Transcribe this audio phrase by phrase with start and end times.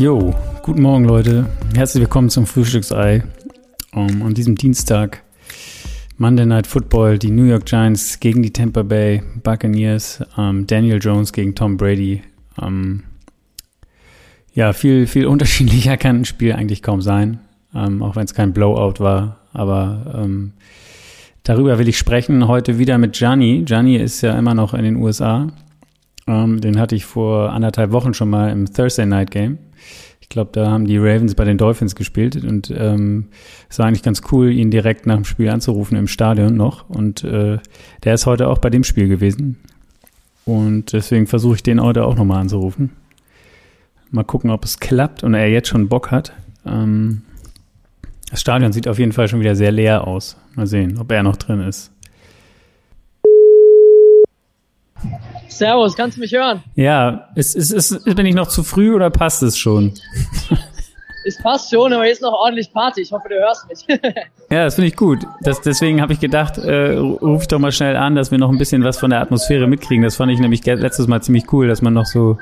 [0.00, 1.44] Jo, guten Morgen Leute.
[1.74, 3.22] Herzlich willkommen zum Frühstücksei.
[3.92, 5.22] Um, an diesem Dienstag,
[6.16, 11.34] Monday Night Football, die New York Giants gegen die Tampa Bay Buccaneers, um, Daniel Jones
[11.34, 12.22] gegen Tom Brady.
[12.56, 13.02] Um,
[14.54, 17.40] ja, viel, viel unterschiedlicher kann ein Spiel eigentlich kaum sein,
[17.72, 19.36] auch wenn es kein Blowout war.
[19.52, 20.26] Aber
[21.42, 23.62] darüber will ich sprechen heute wieder mit Gianni.
[23.64, 25.48] Gianni ist ja immer noch in den USA.
[26.26, 29.58] den hatte ich vor anderthalb Wochen schon mal im Thursday Night Game.
[30.20, 33.30] Ich glaube, da haben die Ravens bei den Dolphins gespielt und ähm,
[33.68, 36.88] es war eigentlich ganz cool, ihn direkt nach dem Spiel anzurufen im Stadion noch.
[36.88, 37.58] Und äh,
[38.04, 39.58] der ist heute auch bei dem Spiel gewesen.
[40.44, 42.90] Und deswegen versuche ich den heute auch nochmal anzurufen.
[44.10, 46.32] Mal gucken, ob es klappt und er jetzt schon Bock hat.
[46.66, 47.22] Ähm,
[48.30, 50.36] das Stadion sieht auf jeden Fall schon wieder sehr leer aus.
[50.54, 51.92] Mal sehen, ob er noch drin ist.
[55.48, 56.62] Servus, kannst du mich hören?
[56.74, 59.92] Ja, ist, ist, ist, bin ich noch zu früh oder passt es schon?
[61.26, 63.02] es passt schon, aber hier ist noch ordentlich Party.
[63.02, 63.84] Ich hoffe, du hörst mich.
[64.50, 65.18] ja, das finde ich gut.
[65.42, 68.58] Das, deswegen habe ich gedacht, äh, ruf doch mal schnell an, dass wir noch ein
[68.58, 70.04] bisschen was von der Atmosphäre mitkriegen.
[70.04, 72.38] Das fand ich nämlich letztes Mal ziemlich cool, dass man noch so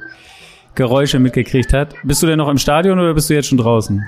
[0.75, 1.95] Geräusche mitgekriegt hat.
[2.05, 4.05] Bist du denn noch im Stadion oder bist du jetzt schon draußen?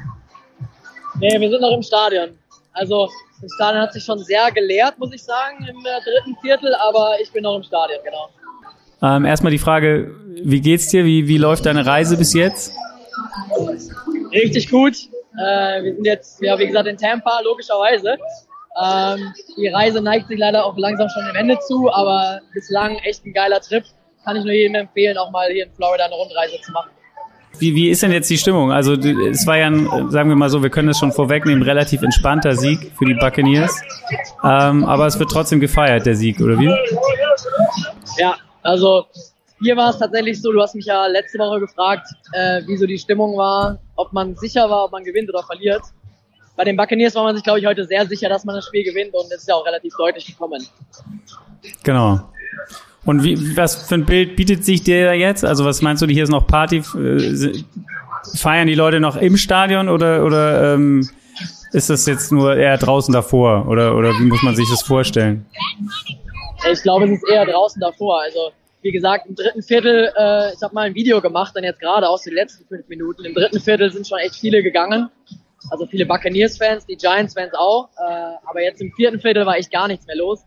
[1.19, 2.39] Nee, wir sind noch im Stadion.
[2.73, 3.09] Also
[3.43, 7.17] das Stadion hat sich schon sehr geleert, muss ich sagen, im äh, dritten Viertel, aber
[7.21, 8.29] ich bin noch im Stadion, genau.
[9.03, 11.05] Ähm, erstmal die Frage, wie geht's dir?
[11.05, 12.73] Wie, wie läuft deine Reise bis jetzt?
[14.33, 14.97] Richtig gut.
[15.39, 18.19] Äh, wir sind jetzt, ja, wie gesagt, in Tampa, logischerweise.
[18.81, 23.25] Ähm, die Reise neigt sich leider auch langsam schon dem Ende zu, aber bislang echt
[23.25, 23.85] ein geiler Trip.
[24.25, 26.91] Kann ich nur jedem empfehlen, auch mal hier in Florida eine Rundreise zu machen.
[27.59, 28.73] Wie, wie ist denn jetzt die Stimmung?
[28.73, 32.03] Also es war ja, ein, sagen wir mal so, wir können es schon vorwegnehmen, relativ
[32.03, 33.79] entspannter Sieg für die Buccaneers.
[34.43, 36.75] Ähm, aber es wird trotzdem gefeiert, der Sieg, oder wie?
[38.19, 39.07] Ja, also
[39.61, 42.87] hier war es tatsächlich so, du hast mich ja letzte Woche gefragt, äh, wie so
[42.87, 45.83] die Stimmung war, ob man sicher war, ob man gewinnt oder verliert.
[46.57, 48.85] Bei den Buccaneers war man sich, glaube ich, heute sehr sicher, dass man das Spiel
[48.85, 50.67] gewinnt und es ist ja auch relativ deutlich gekommen.
[51.85, 52.21] Genau.
[53.05, 55.45] Und wie, was für ein Bild bietet sich dir jetzt?
[55.45, 56.83] Also was meinst du, hier ist noch Party?
[56.99, 57.63] Äh,
[58.37, 61.09] feiern die Leute noch im Stadion oder, oder ähm,
[61.73, 63.67] ist das jetzt nur eher draußen davor?
[63.69, 65.47] Oder, oder wie muss man sich das vorstellen?
[66.71, 68.21] Ich glaube, es ist eher draußen davor.
[68.21, 68.53] Also
[68.83, 72.09] wie gesagt, im dritten Viertel, äh, ich habe mal ein Video gemacht, dann jetzt gerade
[72.09, 73.25] aus den letzten fünf Minuten.
[73.25, 75.09] Im dritten Viertel sind schon echt viele gegangen.
[75.71, 77.89] Also viele Buccaneers-Fans, die Giants-Fans auch.
[77.97, 80.41] Äh, aber jetzt im vierten Viertel war echt gar nichts mehr los.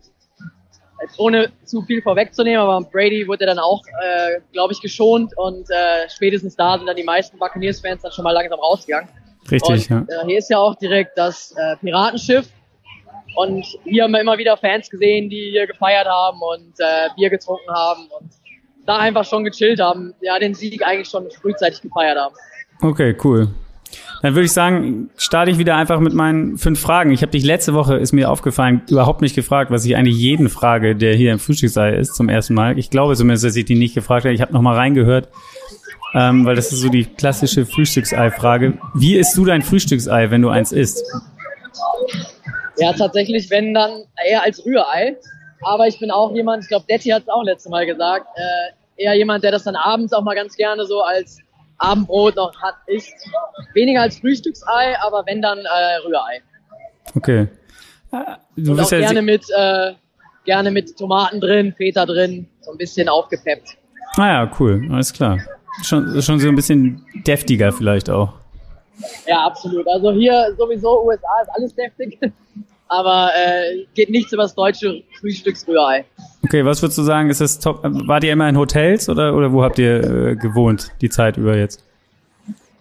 [1.03, 5.69] Jetzt ohne zu viel vorwegzunehmen, aber Brady wurde dann auch, äh, glaube ich, geschont und
[5.69, 9.09] äh, spätestens da sind dann die meisten Buccaneers-Fans dann schon mal langsam rausgegangen.
[9.52, 10.22] Richtig, und, ja.
[10.22, 12.47] Äh, hier ist ja auch direkt das äh, Piratenschiff
[13.36, 17.30] und hier haben wir immer wieder Fans gesehen, die hier gefeiert haben und äh, Bier
[17.30, 18.30] getrunken haben und
[18.85, 22.35] da einfach schon gechillt haben, ja, den Sieg eigentlich schon frühzeitig gefeiert haben.
[22.81, 23.50] Okay, cool.
[24.22, 27.12] Dann würde ich sagen, starte ich wieder einfach mit meinen fünf Fragen.
[27.12, 30.50] Ich habe dich letzte Woche, ist mir aufgefallen, überhaupt nicht gefragt, was ich eigentlich jeden
[30.50, 32.80] frage, der hier im Frühstücksei ist, zum ersten Mal.
[32.80, 34.34] Ich glaube zumindest, dass ich die nicht gefragt habe.
[34.34, 35.30] Ich habe nochmal reingehört,
[36.14, 38.78] ähm, weil das ist so die klassische Frühstücksei-Frage.
[38.94, 41.03] Wie isst du dein Frühstücksei, wenn du eins isst?
[42.78, 45.18] Ja, tatsächlich, wenn dann eher als Rührei.
[45.62, 49.03] Aber ich bin auch jemand, ich glaube, Detti hat es auch letztes Mal gesagt, äh,
[49.03, 51.40] eher jemand, der das dann abends auch mal ganz gerne so als
[51.78, 53.13] Abendbrot noch hat, isst.
[53.73, 56.41] Weniger als Frühstücksei, aber wenn dann äh, Rührei.
[57.16, 57.47] Okay.
[58.56, 59.94] Du Und auch ja gerne mit, äh,
[60.45, 63.78] gerne mit Tomaten drin, Feta drin, so ein bisschen aufgepeppt.
[64.17, 65.39] Ah ja, cool, alles klar.
[65.81, 68.34] Schon, schon so ein bisschen deftiger vielleicht auch.
[69.25, 69.88] Ja, absolut.
[69.88, 72.19] Also hier sowieso USA ist alles deftig,
[72.94, 76.06] aber äh, geht nichts über das deutsche Frühstücksrührei.
[76.44, 77.80] Okay, was würdest du sagen, ist das top?
[77.84, 81.58] Wart ihr immer in Hotels oder, oder wo habt ihr äh, gewohnt die Zeit über
[81.58, 81.84] jetzt?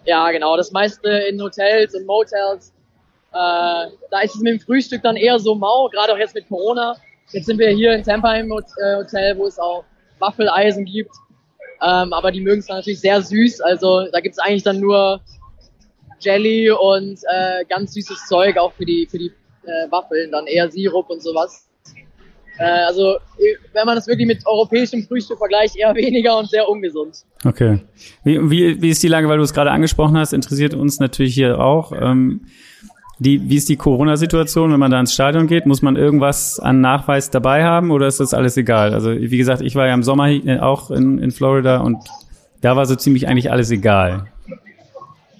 [0.05, 2.71] Ja, genau, das meiste in Hotels und Motels.
[3.31, 6.47] Äh, da ist es mit dem Frühstück dann eher so mau, gerade auch jetzt mit
[6.47, 6.95] Corona.
[7.31, 9.83] Jetzt sind wir hier in Tampa im äh, Hotel, wo es auch
[10.19, 11.11] Waffeleisen gibt.
[11.81, 13.61] Ähm, aber die mögen es natürlich sehr süß.
[13.61, 15.21] Also da gibt es eigentlich dann nur
[16.19, 19.31] Jelly und äh, ganz süßes Zeug auch für die für die
[19.65, 21.67] äh, Waffeln, dann eher Sirup und sowas.
[22.59, 23.17] Äh, also
[23.73, 27.23] wenn man das wirklich mit europäischem Frühstück vergleicht, eher weniger und sehr ungesund.
[27.45, 27.79] Okay.
[28.23, 31.33] Wie, wie, wie ist die Lage, weil du es gerade angesprochen hast, interessiert uns natürlich
[31.33, 31.91] hier auch.
[31.91, 32.47] Ähm,
[33.19, 35.65] die, wie ist die Corona-Situation, wenn man da ins Stadion geht?
[35.65, 38.93] Muss man irgendwas an Nachweis dabei haben oder ist das alles egal?
[38.93, 40.29] Also wie gesagt, ich war ja im Sommer
[40.61, 42.03] auch in, in Florida und
[42.61, 44.27] da war so ziemlich eigentlich alles egal.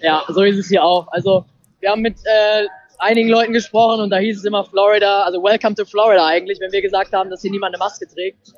[0.01, 1.07] Ja, so ist es hier auch.
[1.11, 1.45] Also
[1.79, 2.67] wir haben mit äh,
[3.03, 6.71] einigen Leuten gesprochen und da hieß es immer Florida, also Welcome to Florida eigentlich, wenn
[6.71, 8.53] wir gesagt haben, dass hier niemand eine Maske trägt.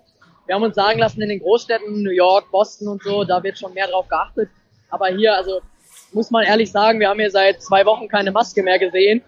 [0.46, 3.58] Wir haben uns sagen lassen, in den Großstädten, New York, Boston und so, da wird
[3.58, 4.50] schon mehr drauf geachtet.
[4.90, 5.60] Aber hier, also
[6.14, 9.22] muss man ehrlich sagen, wir haben hier seit zwei Wochen keine Maske mehr gesehen.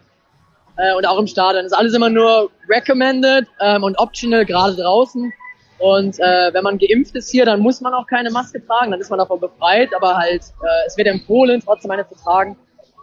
[0.78, 1.64] Äh, und auch im Stadion.
[1.64, 5.34] Das ist alles immer nur recommended ähm, und optional, gerade draußen.
[5.80, 9.00] Und äh, wenn man geimpft ist hier, dann muss man auch keine Maske tragen, dann
[9.00, 12.58] ist man davon befreit, aber halt, äh, es wird empfohlen, trotzdem eine zu tragen.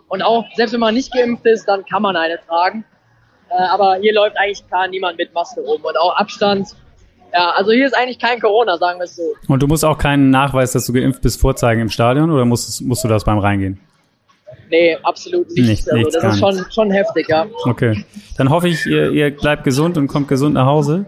[0.08, 2.84] Und auch, selbst wenn man nicht geimpft ist, dann kann man eine tragen.
[3.50, 6.68] Äh, aber hier läuft eigentlich gar niemand mit Maske rum und auch Abstand.
[7.32, 9.22] Ja, also hier ist eigentlich kein Corona, sagen wir es so.
[9.48, 12.80] Und du musst auch keinen Nachweis, dass du geimpft bist, vorzeigen im Stadion oder musst,
[12.82, 13.80] musst du das beim Reingehen?
[14.70, 15.68] Nee, absolut nicht.
[15.68, 17.46] nicht also, das ist schon, schon heftig, ja.
[17.64, 18.04] Okay.
[18.36, 21.06] Dann hoffe ich, ihr, ihr bleibt gesund und kommt gesund nach Hause.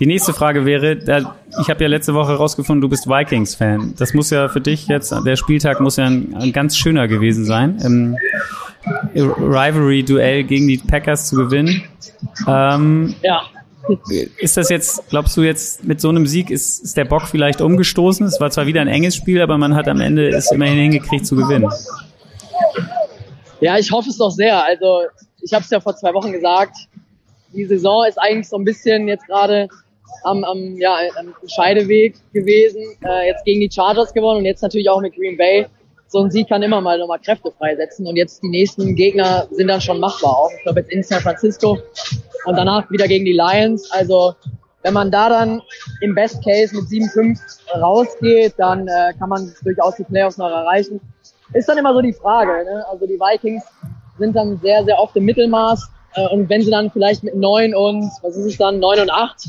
[0.00, 3.94] Die nächste Frage wäre, da, ich habe ja letzte Woche herausgefunden, du bist Vikings-Fan.
[3.98, 7.44] Das muss ja für dich jetzt, der Spieltag muss ja ein, ein ganz schöner gewesen
[7.44, 8.16] sein, im
[9.14, 11.82] Rivalry-Duell gegen die Packers zu gewinnen.
[12.46, 13.42] Ähm, ja.
[14.38, 17.60] Ist das jetzt, glaubst du jetzt, mit so einem Sieg ist, ist der Bock vielleicht
[17.60, 18.26] umgestoßen?
[18.26, 21.26] Es war zwar wieder ein enges Spiel, aber man hat am Ende es immerhin hingekriegt
[21.26, 21.68] zu gewinnen.
[23.62, 24.62] Ja, ich hoffe es doch sehr.
[24.64, 25.02] Also
[25.40, 26.76] ich habe es ja vor zwei Wochen gesagt.
[27.52, 29.68] Die Saison ist eigentlich so ein bisschen jetzt gerade
[30.24, 32.82] am, am, ja, am Scheideweg gewesen.
[33.04, 35.66] Äh, jetzt gegen die Chargers gewonnen und jetzt natürlich auch mit Green Bay.
[36.08, 38.04] So ein Sieg kann immer mal nochmal Kräfte freisetzen.
[38.06, 40.50] Und jetzt die nächsten Gegner sind dann schon machbar auch.
[40.56, 41.78] Ich glaube jetzt in San Francisco
[42.44, 43.88] und danach wieder gegen die Lions.
[43.92, 44.34] Also
[44.82, 45.62] wenn man da dann
[46.00, 47.38] im Best Case mit 7-5
[47.80, 51.00] rausgeht, dann äh, kann man durchaus die Playoffs noch erreichen
[51.54, 52.64] ist dann immer so die Frage.
[52.64, 52.84] Ne?
[52.90, 53.64] Also die Vikings
[54.18, 55.90] sind dann sehr, sehr oft im Mittelmaß.
[56.14, 59.10] Äh, und wenn sie dann vielleicht mit neun und, was ist es dann, neun und
[59.10, 59.44] acht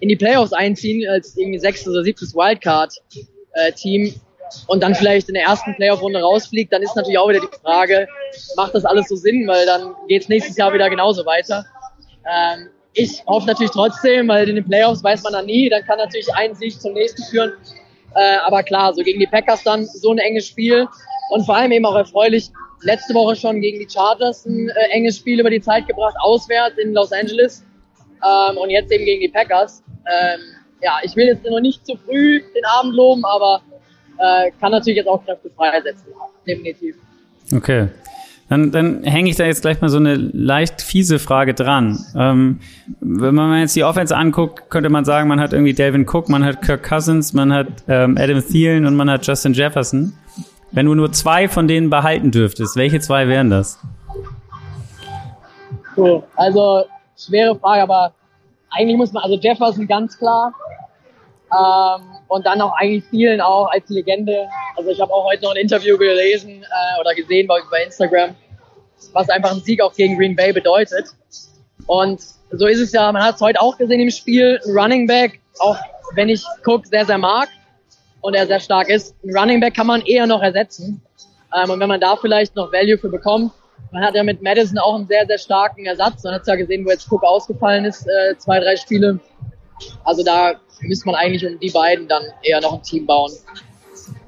[0.00, 4.12] in die Playoffs einziehen, als irgendwie sechstes oder siebtes Wildcard-Team äh,
[4.68, 8.08] und dann vielleicht in der ersten Playoff-Runde rausfliegt, dann ist natürlich auch wieder die Frage,
[8.56, 9.46] macht das alles so Sinn?
[9.46, 11.64] Weil dann geht's nächstes Jahr wieder genauso weiter.
[12.24, 15.98] Ähm, ich hoffe natürlich trotzdem, weil in den Playoffs weiß man dann nie, dann kann
[15.98, 17.52] natürlich ein Sieg zum nächsten führen.
[18.14, 20.88] Äh, aber klar, so gegen die Packers dann so ein enges Spiel
[21.30, 22.50] und vor allem eben auch erfreulich,
[22.82, 26.78] letzte Woche schon gegen die Chargers ein äh, enges Spiel über die Zeit gebracht, auswärts
[26.78, 27.64] in Los Angeles
[28.24, 29.82] ähm, und jetzt eben gegen die Packers.
[30.06, 30.40] Ähm,
[30.82, 33.62] ja, ich will jetzt noch nicht zu früh den Abend loben, aber
[34.18, 36.08] äh, kann natürlich jetzt auch Kräfte freisetzen,
[36.46, 36.96] definitiv.
[37.54, 37.88] Okay.
[38.48, 41.98] Dann, dann hänge ich da jetzt gleich mal so eine leicht fiese Frage dran.
[42.16, 42.60] Ähm,
[43.00, 46.44] wenn man jetzt die Offense anguckt, könnte man sagen, man hat irgendwie Delvin Cook, man
[46.44, 50.12] hat Kirk Cousins, man hat ähm, Adam Thielen und man hat Justin Jefferson.
[50.76, 53.78] Wenn du nur zwei von denen behalten dürftest, welche zwei wären das?
[55.96, 56.84] So, also
[57.16, 58.12] schwere Frage, aber
[58.68, 60.52] eigentlich muss man, also Jefferson ganz klar.
[61.50, 64.46] Ähm, und dann auch eigentlich vielen auch als Legende.
[64.76, 68.34] Also ich habe auch heute noch ein Interview gelesen äh, oder gesehen bei, bei Instagram,
[69.14, 71.06] was einfach ein Sieg auch gegen Green Bay bedeutet.
[71.86, 72.20] Und
[72.50, 75.78] so ist es ja, man hat es heute auch gesehen im Spiel, Running Back, auch
[76.16, 77.48] wenn ich Cook sehr, sehr mag,
[78.20, 79.14] und er sehr stark ist.
[79.24, 81.00] Ein Running Back kann man eher noch ersetzen.
[81.54, 83.52] Ähm, und wenn man da vielleicht noch Value für bekommt,
[83.92, 86.24] man hat ja mit Madison auch einen sehr, sehr starken Ersatz.
[86.24, 89.20] Man hat es ja gesehen, wo jetzt Cook ausgefallen ist, äh, zwei, drei Spiele.
[90.04, 93.32] Also da müsste man eigentlich um die beiden dann eher noch ein Team bauen.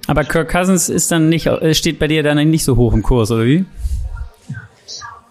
[0.06, 3.02] Aber Kirk Cousins ist dann nicht, äh, steht bei dir dann nicht so hoch im
[3.02, 3.67] Kurs, oder wie?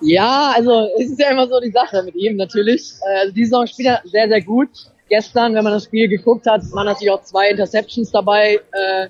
[0.02, 2.94] Ja, also es ist ja immer so die Sache mit ihm natürlich.
[3.02, 4.70] Äh, also die Saison spielt er sehr, sehr gut
[5.10, 9.08] gestern, wenn man das Spiel geguckt hat, waren natürlich auch zwei Interceptions dabei, äh,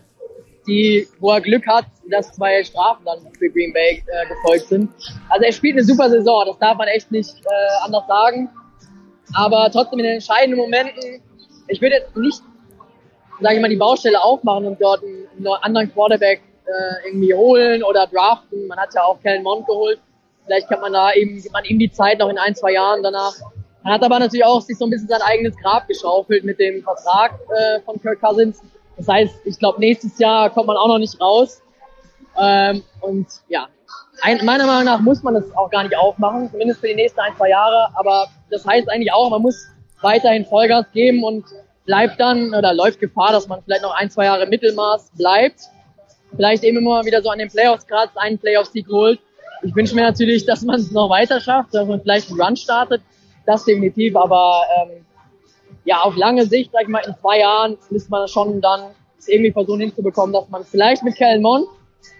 [0.67, 4.91] die, wo er Glück hat, dass zwei Strafen dann für Green Bay äh, gefolgt sind.
[5.29, 8.49] Also er spielt eine super Saison, das darf man echt nicht äh, anders sagen.
[9.33, 11.21] Aber trotzdem in den entscheidenden Momenten,
[11.67, 12.41] ich würde jetzt nicht,
[13.41, 17.83] sage ich mal, die Baustelle aufmachen und dort einen, einen anderen Quarterback äh, irgendwie holen
[17.83, 18.67] oder draften.
[18.67, 19.99] Man hat ja auch Kellen Mond geholt.
[20.45, 23.33] Vielleicht kann man da eben, man ihm die Zeit noch in ein, zwei Jahren danach
[23.83, 26.83] er hat aber natürlich auch sich so ein bisschen sein eigenes Grab geschaufelt mit dem
[26.83, 28.61] Vertrag äh, von Kirk Cousins.
[28.97, 31.61] Das heißt, ich glaube, nächstes Jahr kommt man auch noch nicht raus.
[32.39, 33.67] Ähm, und ja,
[34.21, 37.19] ein, meiner Meinung nach muss man das auch gar nicht aufmachen, zumindest für die nächsten
[37.19, 37.89] ein, zwei Jahre.
[37.95, 39.67] Aber das heißt eigentlich auch, man muss
[40.01, 41.45] weiterhin Vollgas geben und
[41.85, 45.61] bleibt dann oder läuft Gefahr, dass man vielleicht noch ein, zwei Jahre Mittelmaß bleibt.
[46.35, 49.19] Vielleicht eben immer wieder so an den Playoffs kratzt, einen Playoff-Sieg holt.
[49.63, 52.57] Ich wünsche mir natürlich, dass man es noch weiter schafft, dass man vielleicht einen Run
[52.57, 53.01] startet
[53.47, 55.05] das definitiv, aber ähm,
[55.85, 58.91] ja, auf lange Sicht, sag ich mal, in zwei Jahren müsste man schon dann
[59.25, 61.67] irgendwie versuchen hinzubekommen, dass man vielleicht mit Kellen Mond,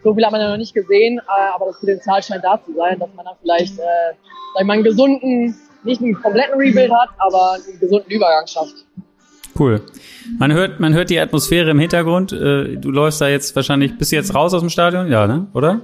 [0.04, 2.74] so viel hat man ja noch nicht gesehen, äh, aber das Potenzial scheint da zu
[2.74, 4.14] sein, dass man dann vielleicht, äh,
[4.54, 8.86] sag ich mal, einen gesunden, nicht einen kompletten Rebuild hat, aber einen gesunden Übergang schafft.
[9.58, 9.82] Cool.
[10.38, 12.32] Man hört, man hört die Atmosphäre im Hintergrund.
[12.32, 15.10] Äh, du läufst da jetzt wahrscheinlich, bist du jetzt raus aus dem Stadion?
[15.10, 15.48] Ja, ne?
[15.54, 15.82] Oder?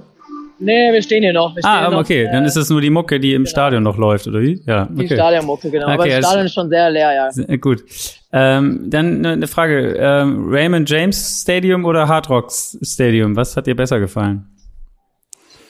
[0.58, 1.56] Nee, wir stehen hier noch.
[1.62, 3.50] ah, noch, okay, äh, dann ist es nur die Mucke, die im genau.
[3.50, 4.62] Stadion noch läuft, oder wie?
[4.66, 5.08] Ja, okay.
[5.08, 5.86] Die Stadionmucke, genau.
[5.86, 7.56] Okay, Aber das Stadion ist schon sehr leer, ja.
[7.56, 7.84] Gut.
[8.32, 9.96] Ähm, dann eine Frage.
[9.98, 13.34] Ähm, Raymond James Stadium oder Hard Rock Stadium?
[13.36, 14.46] Was hat dir besser gefallen?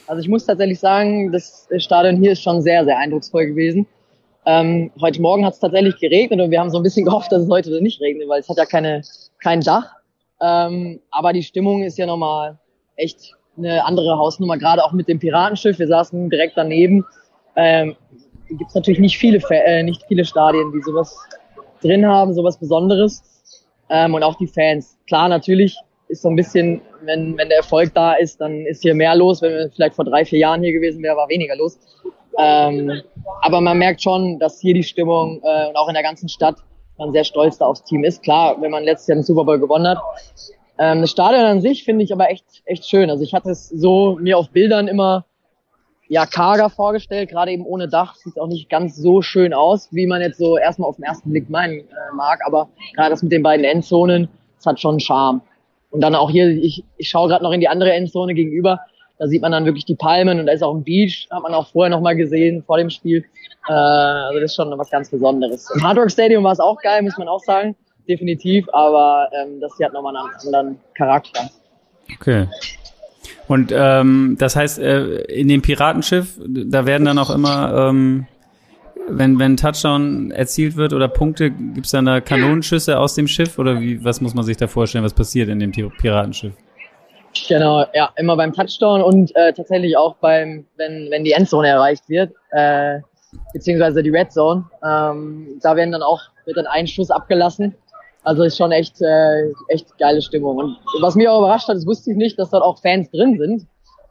[0.07, 3.87] Also ich muss tatsächlich sagen, das Stadion hier ist schon sehr, sehr eindrucksvoll gewesen.
[4.45, 7.41] Ähm, heute Morgen hat es tatsächlich geregnet und wir haben so ein bisschen gehofft, dass
[7.41, 9.01] es heute nicht regnet, weil es hat ja keine,
[9.41, 9.91] kein Dach.
[10.41, 12.59] Ähm, aber die Stimmung ist ja nochmal
[12.97, 15.79] echt eine andere Hausnummer, gerade auch mit dem Piratenschiff.
[15.79, 17.05] Wir saßen direkt daneben.
[17.55, 17.95] Ähm,
[18.47, 21.17] Gibt es natürlich nicht viele, äh, nicht viele Stadien, die sowas
[21.81, 23.23] drin haben, sowas Besonderes.
[23.89, 24.97] Ähm, und auch die Fans.
[25.07, 28.93] Klar, natürlich ist so ein bisschen, wenn, wenn der Erfolg da ist, dann ist hier
[28.93, 29.41] mehr los.
[29.41, 31.79] Wenn wir vielleicht vor drei, vier Jahren hier gewesen wären, war weniger los.
[32.37, 33.01] Ähm,
[33.41, 36.57] aber man merkt schon, dass hier die Stimmung äh, und auch in der ganzen Stadt
[36.97, 38.23] man sehr stolz da aufs Team ist.
[38.23, 39.99] Klar, wenn man letztes Jahr den Super Bowl gewonnen hat.
[40.77, 43.09] Ähm, das Stadion an sich finde ich aber echt, echt schön.
[43.09, 45.25] Also ich hatte es so mir auf Bildern immer
[46.07, 50.05] ja karger vorgestellt, gerade eben ohne Dach sieht auch nicht ganz so schön aus, wie
[50.05, 52.41] man jetzt so erstmal auf den ersten Blick meinen äh, mag.
[52.45, 54.27] Aber gerade das mit den beiden Endzonen,
[54.57, 55.41] das hat schon Charme.
[55.91, 58.81] Und dann auch hier, ich, ich schaue gerade noch in die andere Endzone gegenüber.
[59.17, 61.53] Da sieht man dann wirklich die Palmen und da ist auch ein Beach, hat man
[61.53, 63.23] auch vorher nochmal gesehen vor dem Spiel.
[63.69, 65.71] Äh, also das ist schon was ganz Besonderes.
[65.73, 67.75] Im Hard Rock Stadium war es auch geil, muss man auch sagen,
[68.05, 71.49] definitiv, aber ähm, das hier hat nochmal einen anderen Charakter.
[72.13, 72.47] Okay.
[73.47, 78.27] Und ähm, das heißt, äh, in dem Piratenschiff, da werden dann auch immer, ähm,
[79.07, 83.79] wenn, wenn Touchdown erzielt wird oder Punkte, gibt's dann da Kanonenschüsse aus dem Schiff oder
[83.79, 86.53] wie, was muss man sich da vorstellen, was passiert in dem Piratenschiff?
[87.47, 92.07] Genau, ja, immer beim Touchdown und äh, tatsächlich auch beim, wenn, wenn die Endzone erreicht
[92.07, 92.99] wird, äh,
[93.53, 94.65] beziehungsweise die Red Zone.
[94.83, 97.75] Ähm, da werden dann auch, wird dann ein Schuss abgelassen.
[98.25, 100.57] Also ist schon echt, äh, echt geile Stimmung.
[100.57, 103.37] Und was mich auch überrascht hat, das wusste ich nicht, dass dort auch Fans drin
[103.37, 103.67] sind.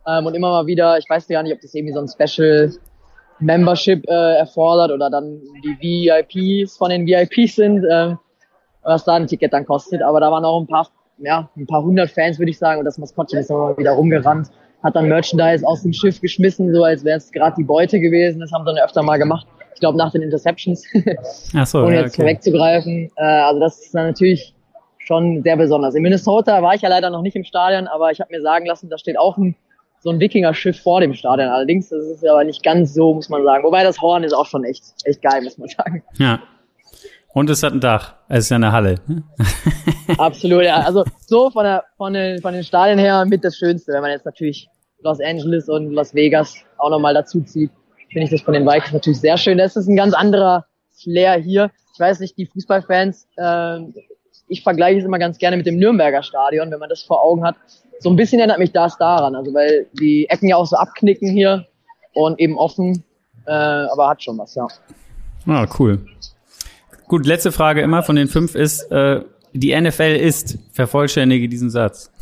[0.07, 2.73] Ähm, und immer mal wieder, ich weiß gar nicht, ob das irgendwie so ein Special
[3.41, 8.15] Membership äh, erfordert oder dann die VIPs von den VIPs sind, äh,
[8.83, 10.03] was da ein Ticket dann kostet.
[10.03, 12.79] Aber da waren auch ein paar ja, ein paar hundert Fans, würde ich sagen.
[12.79, 14.51] Und das Maskottchen ist immer wieder rumgerannt,
[14.83, 18.41] hat dann Merchandise aus dem Schiff geschmissen, so als wäre es gerade die Beute gewesen.
[18.41, 19.47] Das haben sie dann öfter mal gemacht.
[19.75, 20.85] Ich glaube, nach den Interceptions.
[21.55, 22.23] Ach so, Ohne ja, jetzt okay.
[22.23, 23.11] vorwegzugreifen.
[23.17, 24.55] Äh, also das ist dann natürlich
[24.99, 25.95] schon sehr besonders.
[25.95, 28.67] In Minnesota war ich ja leider noch nicht im Stadion, aber ich habe mir sagen
[28.67, 29.55] lassen, da steht auch ein,
[30.01, 31.49] so ein Wikinger-Schiff vor dem Stadion.
[31.49, 33.65] Allerdings, das ist aber nicht ganz so, muss man sagen.
[33.65, 36.03] Wobei das Horn ist auch schon echt, echt geil, muss man sagen.
[36.19, 36.41] Ja.
[37.35, 38.15] Und es hat ein Dach.
[38.29, 38.95] Es ist ja eine Halle.
[40.19, 40.77] Absolut, ja.
[40.77, 43.93] Also so von, der, von, den, von den Stadien her mit das Schönste.
[43.93, 44.69] Wenn man jetzt natürlich
[45.03, 47.73] Los Angeles und Las Vegas auch nochmal dazu zieht,
[48.15, 49.59] finde ich das von den Vikings natürlich sehr schön.
[49.59, 50.65] Das ist ein ganz anderer
[51.03, 51.71] Flair hier.
[51.93, 53.81] Ich weiß nicht, die Fußballfans, äh,
[54.49, 57.45] ich vergleiche es immer ganz gerne mit dem Nürnberger Stadion, wenn man das vor Augen
[57.45, 57.57] hat.
[57.99, 59.35] So ein bisschen erinnert mich das daran.
[59.35, 61.67] Also weil die Ecken ja auch so abknicken hier
[62.13, 63.03] und eben offen,
[63.47, 64.69] äh, aber hat schon was, ja.
[65.47, 66.07] Ah, cool.
[67.09, 72.13] Gut, letzte Frage immer von den fünf ist, äh, die NFL ist, vervollständige diesen Satz.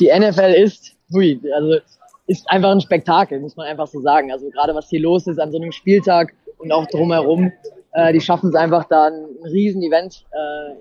[0.00, 1.78] Die NFL ist, hui, also
[2.26, 4.30] ist einfach ein Spektakel, muss man einfach so sagen.
[4.32, 7.52] Also gerade was hier los ist an so einem Spieltag und auch drumherum,
[7.92, 10.74] äh, die schaffen es einfach da ein Riesen-Event äh,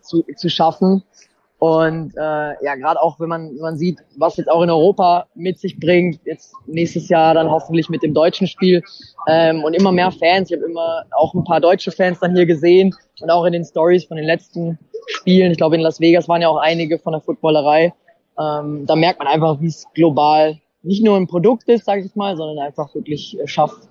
[0.00, 1.02] zu, zu schaffen.
[1.58, 5.60] Und äh, ja, gerade auch wenn man, man sieht, was jetzt auch in Europa mit
[5.60, 8.82] sich bringt, jetzt nächstes Jahr dann hoffentlich mit dem deutschen Spiel
[9.28, 10.50] ähm, und immer mehr Fans.
[10.50, 13.64] Ich habe immer auch ein paar deutsche Fans dann hier gesehen und auch in den
[13.64, 15.52] Stories von den letzten Spielen.
[15.52, 17.94] Ich glaube, in Las Vegas waren ja auch einige von der Footballerei.
[18.40, 22.14] Ähm, da merkt man einfach, wie es global nicht nur ein Produkt ist, sage ich
[22.16, 23.88] mal, sondern einfach wirklich äh, schafft,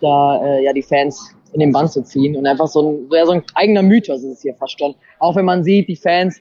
[0.00, 3.26] da äh, ja die Fans in den Bann zu ziehen und einfach so ein, ja,
[3.26, 4.94] so ein eigener Mythos ist es hier fast schon.
[5.18, 6.40] Auch wenn man sieht, die Fans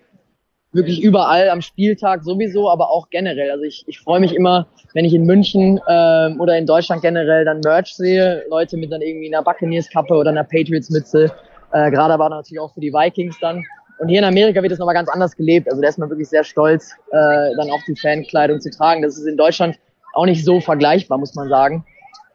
[0.72, 3.50] wirklich überall am Spieltag sowieso, aber auch generell.
[3.52, 7.44] Also ich, ich freue mich immer, wenn ich in München ähm, oder in Deutschland generell
[7.44, 11.32] dann Merch sehe, Leute mit dann irgendwie einer Buccaneers-Kappe oder einer Patriots-Mütze,
[11.74, 13.64] äh, gerade aber natürlich auch für die Vikings dann.
[14.00, 15.70] Und hier in Amerika wird es nochmal ganz anders gelebt.
[15.70, 19.02] Also da ist man wirklich sehr stolz, äh, dann auch die Fankleidung zu tragen.
[19.02, 19.78] Das ist in Deutschland
[20.14, 21.86] auch nicht so vergleichbar, muss man sagen.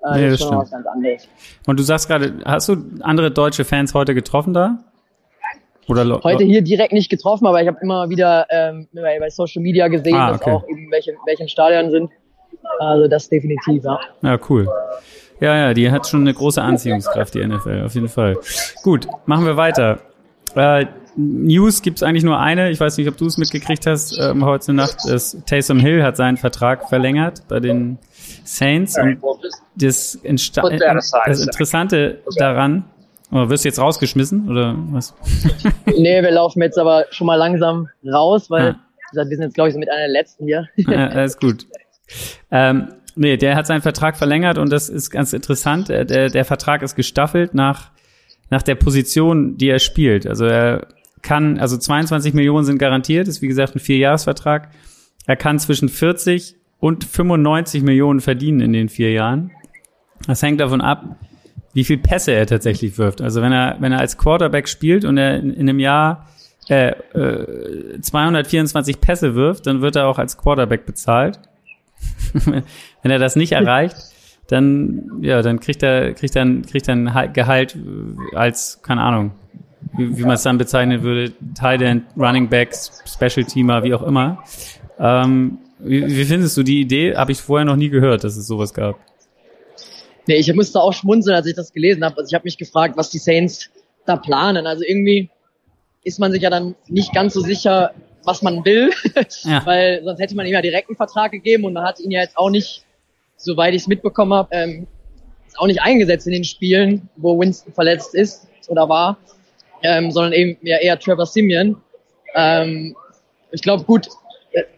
[0.05, 1.29] Äh, nee, das, ist schon was ganz anderes.
[1.67, 4.79] Und du sagst gerade, hast du andere deutsche Fans heute getroffen da?
[5.87, 9.89] Oder Heute hier direkt nicht getroffen, aber ich habe immer wieder ähm, bei, Social Media
[9.89, 10.39] gesehen, ah, okay.
[10.39, 12.11] dass auch eben welche, welche Stadion sind.
[12.79, 14.01] Also das definitiv, ja.
[14.23, 14.67] Ja, cool.
[15.41, 18.39] Ja, ja, die hat schon eine große Anziehungskraft, die NFL, auf jeden Fall.
[18.83, 19.99] Gut, machen wir weiter.
[20.55, 22.71] Äh, News gibt's eigentlich nur eine.
[22.71, 24.19] Ich weiß nicht, ob du es mitgekriegt hast.
[24.19, 27.99] Ähm, heute Nacht ist Taysom Hill hat seinen Vertrag verlängert bei den
[28.45, 28.99] Saints.
[28.99, 29.21] Und
[29.77, 32.85] das, das Interessante daran
[33.35, 35.15] oder wirst du jetzt rausgeschmissen oder was?
[35.87, 38.79] nee, wir laufen jetzt aber schon mal langsam raus, weil ah.
[39.13, 40.69] wir sind jetzt, glaube ich, so mit einer der letzten hier.
[40.77, 41.67] Ja, alles gut.
[42.51, 45.89] Ähm, nee, der hat seinen Vertrag verlängert und das ist ganz interessant.
[45.89, 47.91] Der, der Vertrag ist gestaffelt nach,
[48.51, 50.27] nach der Position, die er spielt.
[50.27, 50.87] Also er
[51.25, 54.71] kann, also 22 Millionen sind garantiert, ist wie gesagt ein Vierjahresvertrag.
[55.27, 59.51] Er kann zwischen 40 und 95 Millionen verdienen in den vier Jahren.
[60.27, 61.17] Das hängt davon ab,
[61.73, 63.21] wie viel Pässe er tatsächlich wirft.
[63.21, 66.29] Also wenn er, wenn er als Quarterback spielt und er in, in einem Jahr
[66.69, 71.41] äh, äh, 224 Pässe wirft, dann wird er auch als Quarterback bezahlt.
[72.33, 73.97] wenn er das nicht erreicht,
[74.49, 77.79] dann ja, dann kriegt er kriegt er kriegt er ein Gehalt
[78.35, 79.33] als keine Ahnung,
[79.97, 84.03] wie, wie man es dann bezeichnen würde, Tight End, Running Backs, Special Teamer, wie auch
[84.03, 84.43] immer.
[84.99, 87.17] Ähm, wie, wie findest du die Idee?
[87.17, 88.99] Habe ich vorher noch nie gehört, dass es sowas gab.
[90.27, 92.17] Nee, ich musste auch schmunzeln, als ich das gelesen habe.
[92.17, 93.71] Also ich habe mich gefragt, was die Saints
[94.07, 94.67] da planen.
[94.67, 95.29] Also irgendwie
[96.03, 97.93] ist man sich ja dann nicht ganz so sicher,
[98.25, 98.91] was man will,
[99.43, 99.65] ja.
[99.67, 102.21] weil sonst hätte man ihm ja direkt einen Vertrag gegeben und man hat ihn ja
[102.21, 102.85] jetzt auch nicht,
[103.37, 104.87] soweit ich es mitbekommen habe, ähm,
[105.57, 109.19] auch nicht eingesetzt in den Spielen, wo Winston verletzt ist oder war,
[109.83, 111.77] ähm, sondern eben ja eher Trevor Simeon.
[112.35, 112.97] Ähm,
[113.53, 114.09] ich glaube, gut,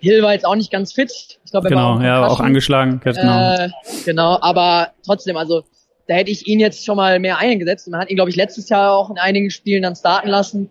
[0.00, 1.38] Hill war jetzt auch nicht ganz fit.
[1.44, 3.00] Ich glaube, genau, ja, auch angeschlagen.
[3.02, 3.54] Genau.
[3.54, 3.68] Äh,
[4.04, 5.64] genau, aber trotzdem, also
[6.08, 7.86] da hätte ich ihn jetzt schon mal mehr eingesetzt.
[7.86, 10.70] Und man hat ihn, glaube ich, letztes Jahr auch in einigen Spielen dann starten lassen,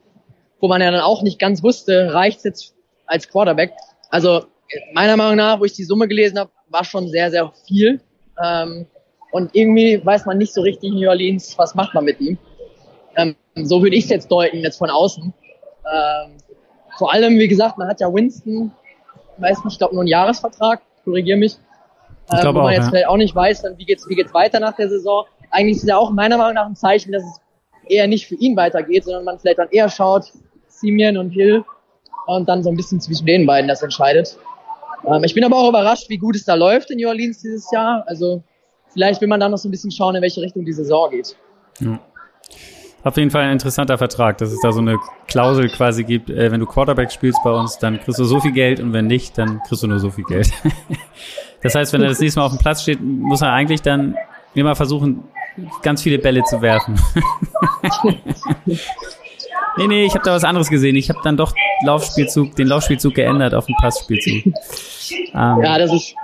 [0.59, 2.73] wo man ja dann auch nicht ganz wusste, reicht's jetzt
[3.05, 3.73] als Quarterback.
[4.09, 4.45] Also
[4.93, 8.01] meiner Meinung nach, wo ich die Summe gelesen habe, war schon sehr, sehr viel.
[8.43, 8.87] Ähm,
[9.31, 12.37] und irgendwie weiß man nicht so richtig in New Orleans, was macht man mit ihm.
[13.17, 15.23] Ähm, so würde ich es jetzt deuten, jetzt von außen.
[15.23, 16.31] Ähm,
[16.97, 18.71] vor allem, wie gesagt, man hat ja Winston
[19.37, 21.57] weiß nicht, ich glaube nur ein Jahresvertrag, korrigier mich.
[22.31, 22.89] Ich äh, wo man auch, jetzt ja.
[22.89, 25.25] vielleicht auch nicht weiß, dann wie geht's, wie geht's weiter nach der Saison.
[25.51, 27.41] Eigentlich ist es ja auch meiner Meinung nach ein Zeichen, dass es
[27.87, 30.31] eher nicht für ihn weitergeht, sondern man vielleicht dann eher schaut,
[30.67, 31.63] Simeon und Hill
[32.25, 34.37] und dann so ein bisschen zwischen den beiden das entscheidet.
[35.05, 37.71] Ähm, ich bin aber auch überrascht, wie gut es da läuft in New Orleans dieses
[37.71, 38.03] Jahr.
[38.07, 38.43] Also
[38.91, 41.35] vielleicht will man dann noch so ein bisschen schauen, in welche Richtung die Saison geht.
[41.79, 41.99] Ja.
[43.05, 46.51] Auf jeden Fall ein interessanter Vertrag, dass es da so eine Klausel quasi gibt, äh,
[46.51, 49.37] wenn du Quarterback spielst bei uns, dann kriegst du so viel Geld und wenn nicht,
[49.37, 50.51] dann kriegst du nur so viel Geld.
[51.61, 54.15] das heißt, wenn er das nächste Mal auf dem Platz steht, muss er eigentlich dann
[54.55, 55.23] immer versuchen,
[55.83, 56.99] ganz viele Bälle zu werfen.
[58.65, 60.95] nee, nee, ich habe da was anderes gesehen.
[60.95, 64.47] Ich habe dann doch Laufspielzug, den Laufspielzug geändert auf den Passspielzug.
[64.47, 66.15] Ähm, ja, das ist,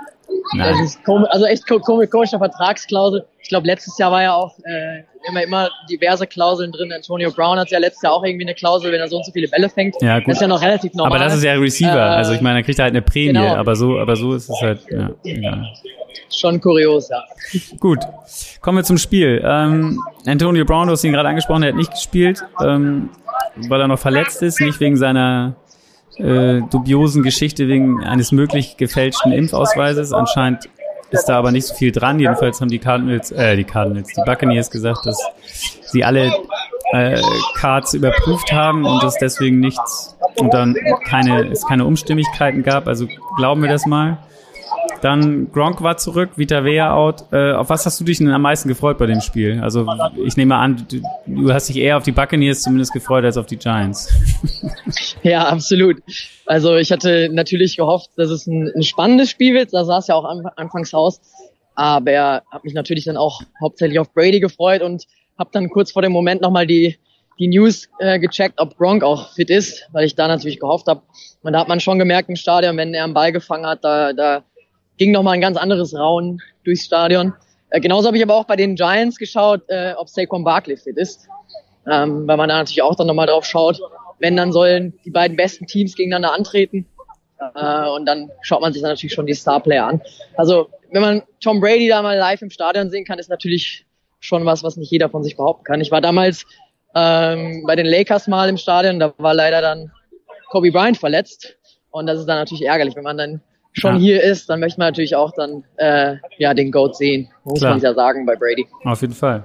[0.56, 3.24] das ist komisch, also echt komisch, komischer Vertragsklausel.
[3.40, 6.92] Ich glaube, letztes Jahr war ja auch äh, immer immer diverse Klauseln drin.
[6.92, 9.32] Antonio Brown hat ja letztes Jahr auch irgendwie eine Klausel, wenn er so und so
[9.32, 9.96] viele Bälle fängt.
[10.00, 10.28] Ja, gut.
[10.28, 11.16] Das ist ja noch relativ normal.
[11.16, 11.96] Aber das ist ja Receiver.
[11.96, 13.54] Äh, also ich meine, er kriegt halt eine Prämie, genau.
[13.54, 15.64] aber so, aber so ist es halt, ja, ja.
[16.34, 17.22] Schon kurios, ja.
[17.78, 18.00] Gut.
[18.60, 19.42] Kommen wir zum Spiel.
[19.44, 23.10] Ähm, Antonio Brown, du hast ihn gerade angesprochen, er hat nicht gespielt, ähm,
[23.68, 25.54] weil er noch verletzt ist, nicht wegen seiner
[26.18, 30.12] äh, dubiosen Geschichte wegen eines möglich gefälschten Impfausweises.
[30.12, 30.68] Anscheinend
[31.10, 32.18] ist da aber nicht so viel dran.
[32.18, 35.18] Jedenfalls haben die Cardinals, äh, die Cardinals, die Buccaneers gesagt, dass
[35.82, 36.32] sie alle
[36.92, 37.20] äh,
[37.56, 42.88] Cards überprüft haben und es deswegen nichts und dann keine, es keine Umstimmigkeiten gab.
[42.88, 44.18] Also glauben wir das mal.
[45.02, 47.24] Dann Gronk war zurück, Vita Vea out.
[47.32, 49.60] Äh, auf was hast du dich denn am meisten gefreut bei dem Spiel?
[49.60, 49.84] Also
[50.24, 53.46] ich nehme an, du, du hast dich eher auf die Buccaneers zumindest gefreut als auf
[53.46, 54.14] die Giants.
[55.24, 55.96] ja, absolut.
[56.46, 59.74] Also ich hatte natürlich gehofft, dass es ein, ein spannendes Spiel wird.
[59.74, 61.20] Da sah es ja auch an, anfangs aus.
[61.74, 65.90] Aber er hat mich natürlich dann auch hauptsächlich auf Brady gefreut und habe dann kurz
[65.90, 66.96] vor dem Moment nochmal die
[67.38, 71.02] die News äh, gecheckt, ob Gronk auch fit ist, weil ich da natürlich gehofft habe.
[71.42, 74.12] Und da hat man schon gemerkt im Stadion, wenn er einen Ball gefangen hat, da,
[74.12, 74.44] da
[74.98, 77.34] ging nochmal ein ganz anderes Raun durchs Stadion.
[77.70, 80.96] Äh, genauso habe ich aber auch bei den Giants geschaut, äh, ob Saquon Barkley fit
[80.96, 81.28] ist.
[81.90, 83.80] Ähm, weil man da natürlich auch dann nochmal drauf schaut,
[84.20, 86.86] wenn dann sollen die beiden besten Teams gegeneinander antreten.
[87.54, 90.02] Äh, und dann schaut man sich dann natürlich schon die Starplayer an.
[90.36, 93.86] Also wenn man Tom Brady da mal live im Stadion sehen kann, ist natürlich
[94.20, 95.80] schon was, was nicht jeder von sich behaupten kann.
[95.80, 96.44] Ich war damals
[96.94, 99.90] ähm, bei den Lakers mal im Stadion, da war leider dann
[100.50, 101.56] Kobe Bryant verletzt.
[101.90, 103.40] Und das ist dann natürlich ärgerlich, wenn man dann
[103.72, 104.00] schon ja.
[104.00, 107.72] hier ist, dann möchte man natürlich auch dann äh, ja den Goat sehen, muss Klar.
[107.72, 108.66] man ja sagen bei Brady.
[108.84, 109.44] Auf jeden Fall.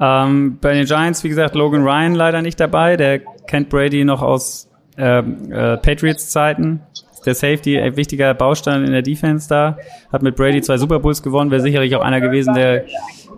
[0.00, 2.96] Ähm, bei den Giants, wie gesagt, Logan Ryan leider nicht dabei.
[2.96, 6.80] Der kennt Brady noch aus äh, äh, Patriots-Zeiten.
[7.26, 9.76] Der Safety, ein wichtiger Baustein in der Defense da.
[10.10, 11.50] Hat mit Brady zwei Super Bowls gewonnen.
[11.50, 12.86] Wäre sicherlich auch einer gewesen, der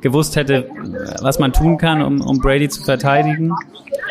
[0.02, 0.68] gewusst hätte,
[1.20, 3.52] was man tun kann, um, um Brady zu verteidigen.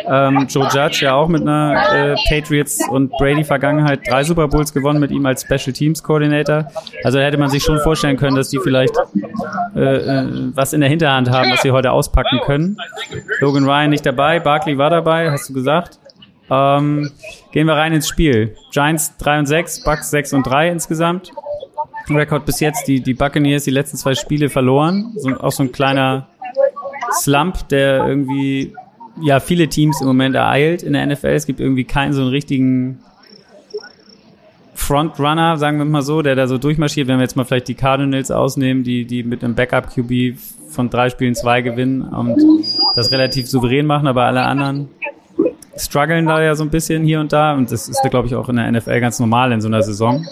[0.08, 4.74] Ähm, Joe Judge ja auch mit einer äh, Patriots und Brady Vergangenheit drei Super Bowls
[4.74, 6.68] gewonnen mit ihm als Special Teams Coordinator.
[7.04, 8.96] Also hätte man sich schon vorstellen können, dass die vielleicht
[9.76, 12.78] äh, äh, was in der Hinterhand haben, was sie heute auspacken können.
[13.40, 16.00] Logan Ryan nicht dabei, Barkley war dabei, hast du gesagt.
[16.50, 17.12] Ähm,
[17.52, 18.56] gehen wir rein ins Spiel.
[18.72, 21.32] Giants 3 und 6, Bucks 6 und 3 insgesamt.
[22.10, 22.88] Rekord bis jetzt.
[22.88, 25.14] Die, die Buccaneers die letzten zwei Spiele verloren.
[25.16, 26.28] So, auch so ein kleiner
[27.14, 28.74] Slump, der irgendwie
[29.22, 31.28] ja viele Teams im Moment ereilt in der NFL.
[31.28, 33.00] Es gibt irgendwie keinen so einen richtigen
[34.74, 37.08] Frontrunner, sagen wir mal so, der da so durchmarschiert.
[37.08, 40.38] Wenn wir jetzt mal vielleicht die Cardinals ausnehmen, die, die mit einem Backup-QB
[40.70, 42.38] von drei Spielen zwei gewinnen und
[42.96, 44.90] das relativ souverän machen, aber alle anderen
[45.78, 48.50] strugglen da ja so ein bisschen hier und da und das ist, glaube ich, auch
[48.50, 50.26] in der NFL ganz normal in so einer Saison.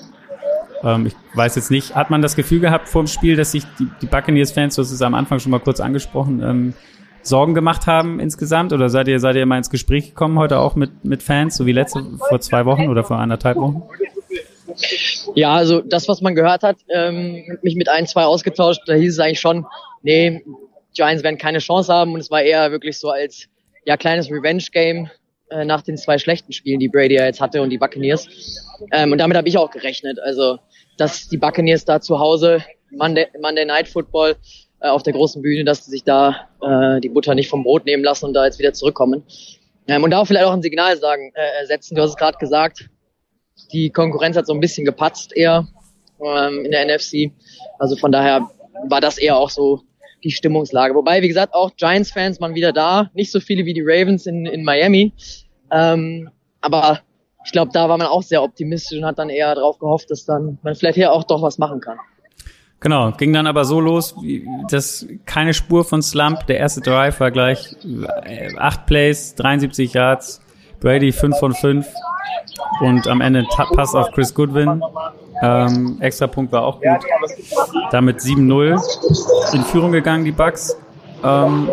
[0.83, 3.63] Ähm, ich weiß jetzt nicht, hat man das Gefühl gehabt vor dem Spiel, dass sich
[3.79, 6.73] die, die Buccaneers-Fans, du hast es am Anfang schon mal kurz angesprochen, ähm,
[7.21, 8.73] Sorgen gemacht haben insgesamt?
[8.73, 11.65] Oder seid ihr, seid ihr mal ins Gespräch gekommen heute auch mit, mit Fans, so
[11.65, 13.83] wie letzte, vor zwei Wochen oder vor anderthalb Wochen?
[15.35, 19.13] Ja, also das, was man gehört hat, ähm, mich mit ein, zwei ausgetauscht, da hieß
[19.13, 19.65] es eigentlich schon,
[20.01, 20.41] nee,
[20.95, 23.47] Giants werden keine Chance haben und es war eher wirklich so als
[23.85, 25.09] ja kleines Revenge-Game
[25.49, 28.27] äh, nach den zwei schlechten Spielen, die Brady ja jetzt hatte und die Buccaneers.
[28.91, 30.19] Ähm, und damit habe ich auch gerechnet.
[30.19, 30.59] Also,
[30.99, 34.35] dass die Buccaneers da zu Hause Monday, Monday Night Football
[34.81, 37.85] äh, auf der großen Bühne, dass sie sich da äh, die Butter nicht vom Brot
[37.85, 39.23] nehmen lassen und da jetzt wieder zurückkommen.
[39.87, 41.95] Ähm, und da vielleicht auch ein Signal sagen, äh, setzen.
[41.95, 42.89] Du hast es gerade gesagt,
[43.71, 45.67] die Konkurrenz hat so ein bisschen gepatzt eher
[46.23, 47.31] ähm, in der NFC.
[47.77, 48.49] Also von daher
[48.87, 49.81] war das eher auch so
[50.23, 50.95] die Stimmungslage.
[50.95, 53.09] Wobei, wie gesagt, auch Giants-Fans waren wieder da.
[53.13, 55.13] Nicht so viele wie die Ravens in, in Miami.
[55.71, 56.29] Ähm,
[56.61, 57.01] aber
[57.49, 60.23] ich glaube, da war man auch sehr optimistisch und hat dann eher darauf gehofft, dass
[60.23, 61.97] dann man vielleicht hier auch doch was machen kann.
[62.79, 64.13] Genau, ging dann aber so los,
[64.69, 66.45] dass keine Spur von Slump.
[66.45, 67.75] Der erste Drive war gleich
[68.23, 70.41] äh, acht Plays, 73 Yards,
[70.79, 71.87] Brady 5 von 5
[72.81, 74.83] und am Ende Pass auf Chris Goodwin.
[75.41, 77.03] Ähm, extra Punkt war auch gut.
[77.89, 80.77] Damit 7-0 in Führung gegangen, die Bucks.
[81.23, 81.67] Ähm,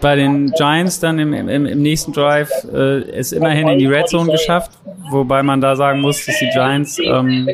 [0.00, 4.08] bei den Giants dann im, im, im nächsten Drive äh, es immerhin in die Red
[4.08, 4.72] Zone geschafft,
[5.10, 7.48] wobei man da sagen muss, dass die Giants ähm,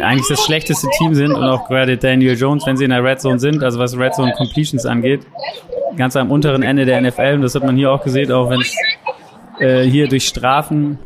[0.00, 3.20] eigentlich das schlechteste Team sind und auch gerade Daniel Jones, wenn sie in der Red
[3.20, 5.26] Zone sind, also was Red Zone Completions angeht,
[5.96, 8.60] ganz am unteren Ende der NFL und das hat man hier auch gesehen, auch wenn
[8.60, 8.76] es
[9.60, 10.98] äh, hier durch Strafen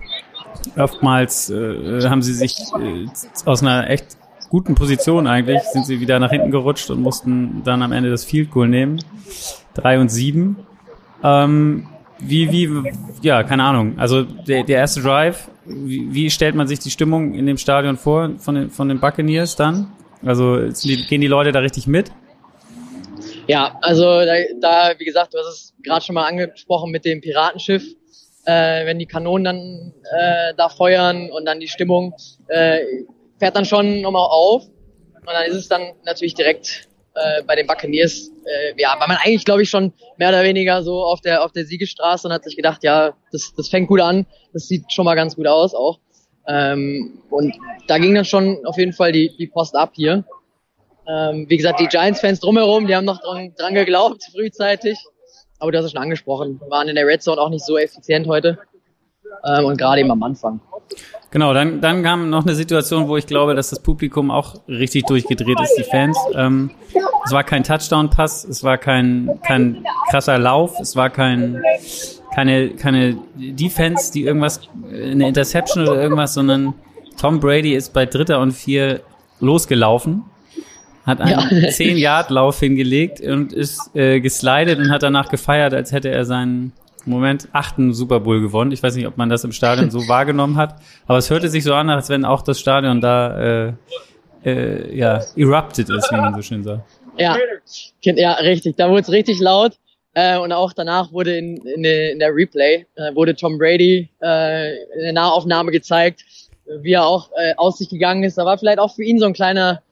[0.76, 3.06] oftmals äh, haben sie sich äh,
[3.44, 4.16] aus einer echt
[4.48, 8.24] guten Position eigentlich, sind sie wieder nach hinten gerutscht und mussten dann am Ende das
[8.24, 9.00] Field Goal nehmen.
[9.74, 10.66] Drei und sieben.
[11.22, 13.98] Ähm, wie, wie, ja, keine Ahnung.
[13.98, 17.96] Also der, der erste Drive, wie, wie stellt man sich die Stimmung in dem Stadion
[17.96, 19.92] vor von den, von den Buccaneers dann?
[20.24, 20.58] Also
[21.08, 22.10] gehen die Leute da richtig mit?
[23.46, 27.20] Ja, also da, da wie gesagt, du hast es gerade schon mal angesprochen mit dem
[27.20, 27.84] Piratenschiff
[28.46, 32.14] äh, wenn die Kanonen dann äh, da feuern und dann die Stimmung
[32.48, 32.80] äh,
[33.38, 34.66] fährt dann schon nochmal auf.
[34.66, 39.16] Und dann ist es dann natürlich direkt äh, bei den Buccaneers, äh, ja, war man
[39.16, 42.44] eigentlich, glaube ich, schon mehr oder weniger so auf der auf der Siegestraße und hat
[42.44, 45.74] sich gedacht, ja, das, das fängt gut an, das sieht schon mal ganz gut aus
[45.74, 46.00] auch.
[46.46, 47.54] Ähm, und
[47.86, 50.24] da ging dann schon auf jeden Fall die, die Post ab hier.
[51.06, 54.98] Ähm, wie gesagt, die Giants-Fans drumherum, die haben noch dran, dran geglaubt, frühzeitig.
[55.58, 58.26] Aber du hast es schon angesprochen, waren in der Red Zone auch nicht so effizient
[58.26, 58.58] heute.
[59.44, 60.60] Ähm, und gerade eben am Anfang.
[61.34, 65.06] Genau, dann, dann kam noch eine Situation, wo ich glaube, dass das Publikum auch richtig
[65.06, 66.16] durchgedreht ist, die Fans.
[66.32, 66.70] Ähm,
[67.24, 71.60] es war kein Touchdown-Pass, es war kein, kein krasser Lauf, es war kein,
[72.36, 76.72] keine, keine Defense, die irgendwas, eine Interception oder irgendwas, sondern
[77.20, 79.00] Tom Brady ist bei Dritter und Vier
[79.40, 80.22] losgelaufen
[81.04, 81.38] hat einen ja.
[81.68, 86.72] 10-Yard-Lauf hingelegt und ist äh, geslidet und hat danach gefeiert, als hätte er seinen
[87.06, 88.72] Moment achten Super Bowl gewonnen.
[88.72, 91.64] Ich weiß nicht, ob man das im Stadion so wahrgenommen hat, aber es hörte sich
[91.64, 93.72] so an, als wenn auch das Stadion da äh,
[94.44, 96.82] äh, ja erupted ist, wie man so schön sagt.
[97.18, 97.36] Ja,
[98.02, 98.76] ja, richtig.
[98.76, 99.78] Da wurde es richtig laut.
[100.16, 104.08] Äh, und auch danach wurde in, in, der, in der Replay äh, wurde Tom Brady
[104.22, 106.24] äh, in der Nahaufnahme gezeigt,
[106.82, 108.38] wie er auch äh, aus sich gegangen ist.
[108.38, 109.82] Da war vielleicht auch für ihn so ein kleiner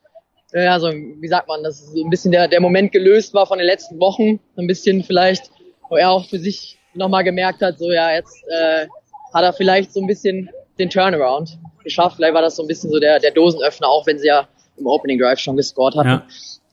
[0.54, 3.58] ja, so, wie sagt man, dass so ein bisschen der, der Moment gelöst war von
[3.58, 4.38] den letzten Wochen.
[4.56, 5.50] Ein bisschen vielleicht,
[5.88, 8.86] wo er auch für sich nochmal gemerkt hat, so ja, jetzt äh,
[9.32, 12.16] hat er vielleicht so ein bisschen den Turnaround geschafft.
[12.16, 14.86] Vielleicht war das so ein bisschen so der, der Dosenöffner, auch wenn sie ja im
[14.86, 16.08] Opening Drive schon gescored hatten.
[16.08, 16.26] Ja.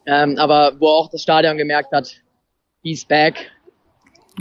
[0.06, 2.16] Ähm, aber wo auch das Stadion gemerkt hat,
[2.82, 3.52] he's back.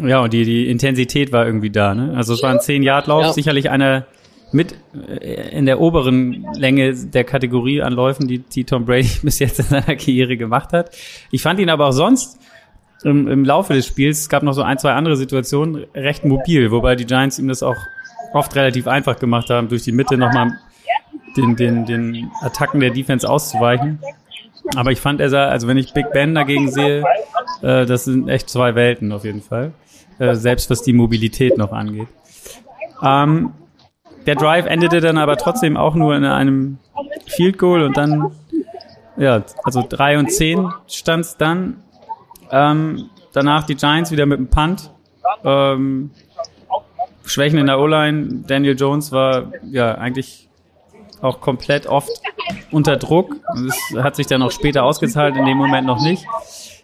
[0.01, 1.95] Ja, und die, die Intensität war irgendwie da.
[1.95, 2.15] Ne?
[2.17, 3.33] Also es war ein 10-Yard-Lauf, ja.
[3.33, 4.07] sicherlich einer
[4.53, 9.39] mit äh, in der oberen Länge der Kategorie an Läufen, die, die Tom Brady bis
[9.39, 10.97] jetzt in seiner Karriere gemacht hat.
[11.31, 12.39] Ich fand ihn aber auch sonst
[13.05, 16.71] im, im Laufe des Spiels, es gab noch so ein, zwei andere Situationen, recht mobil,
[16.71, 17.77] wobei die Giants ihm das auch
[18.33, 20.59] oft relativ einfach gemacht haben, durch die Mitte nochmal
[21.37, 24.01] den, den, den Attacken der Defense auszuweichen.
[24.77, 27.05] Aber ich fand, er sah, also wenn ich Big Ben dagegen sehe,
[27.63, 29.73] äh, das sind echt zwei Welten auf jeden Fall.
[30.19, 32.09] Äh, selbst was die Mobilität noch angeht.
[33.03, 33.53] Ähm,
[34.27, 36.79] der Drive endete dann aber trotzdem auch nur in einem
[37.27, 38.33] Field Goal und dann,
[39.17, 41.83] ja, also drei und zehn stand es dann.
[42.51, 44.91] Ähm, danach die Giants wieder mit dem Punt.
[45.45, 46.11] Ähm,
[47.25, 48.45] Schwächen in der O-Line.
[48.47, 50.49] Daniel Jones war ja eigentlich
[51.21, 52.11] auch komplett oft
[52.71, 53.37] unter Druck.
[53.55, 56.27] Das hat sich dann auch später ausgezahlt, in dem Moment noch nicht.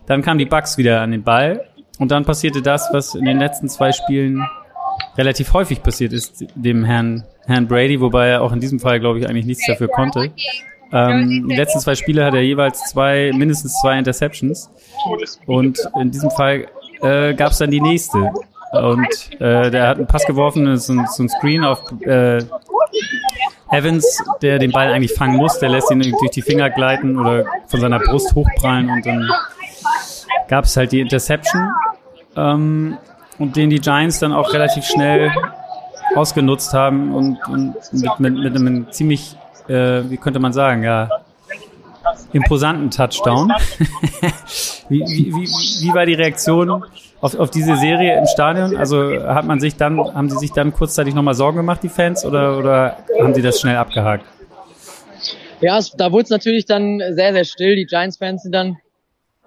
[0.07, 3.39] Dann kamen die Bucks wieder an den Ball und dann passierte das, was in den
[3.39, 4.45] letzten zwei Spielen
[5.17, 9.21] relativ häufig passiert ist, dem Herrn, Herrn Brady, wobei er auch in diesem Fall, glaube
[9.21, 10.33] ich, eigentlich nichts dafür konnte.
[10.95, 14.71] Ähm, die letzten zwei Spiele hat er jeweils zwei, mindestens zwei Interceptions.
[15.47, 16.67] Und in diesem Fall
[17.03, 18.33] äh, gab es dann die nächste.
[18.73, 22.39] Und äh, der hat einen Pass geworfen, so ein, so ein Screen auf äh,
[23.71, 27.45] Evans, der den Ball eigentlich fangen muss, der lässt ihn durch die Finger gleiten oder
[27.67, 29.29] von seiner Brust hochprallen und dann
[30.49, 31.73] gab es halt die Interception
[32.37, 32.99] ähm,
[33.39, 35.33] und den die Giants dann auch relativ schnell
[36.15, 39.37] ausgenutzt haben und, und mit, mit, mit einem ziemlich,
[39.69, 41.09] äh, wie könnte man sagen, ja,
[42.33, 43.51] imposanten Touchdown.
[44.89, 45.47] wie, wie, wie,
[45.83, 46.85] wie war die Reaktion
[47.21, 48.77] auf, auf diese Serie im Stadion?
[48.77, 52.25] Also hat man sich dann, haben sie sich dann kurzzeitig nochmal Sorgen gemacht, die Fans,
[52.25, 54.25] oder, oder haben sie das schnell abgehakt?
[55.61, 57.77] Ja, es, da wurde es natürlich dann sehr, sehr still.
[57.77, 58.77] Die Giants-Fans sind dann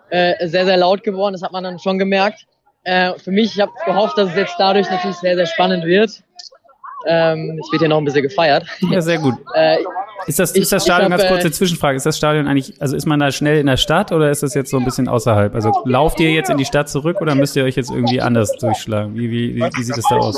[0.10, 1.34] äh, sehr, sehr laut geworden.
[1.34, 2.48] Das hat man dann schon gemerkt.
[2.84, 6.24] Äh, für mich, ich habe gehofft, dass es jetzt dadurch natürlich sehr, sehr spannend wird.
[7.06, 8.66] Ähm, es wird ja noch ein bisschen gefeiert.
[8.92, 9.36] Ja, sehr gut.
[9.54, 9.78] äh,
[10.26, 12.96] ist das, ist das Stadion, hab, ganz kurze äh, Zwischenfrage, ist das Stadion eigentlich, also
[12.96, 15.54] ist man da schnell in der Stadt oder ist das jetzt so ein bisschen außerhalb?
[15.54, 18.52] Also lauft ihr jetzt in die Stadt zurück oder müsst ihr euch jetzt irgendwie anders
[18.54, 19.16] durchschlagen?
[19.16, 20.38] Wie, wie, wie, wie sieht das da aus?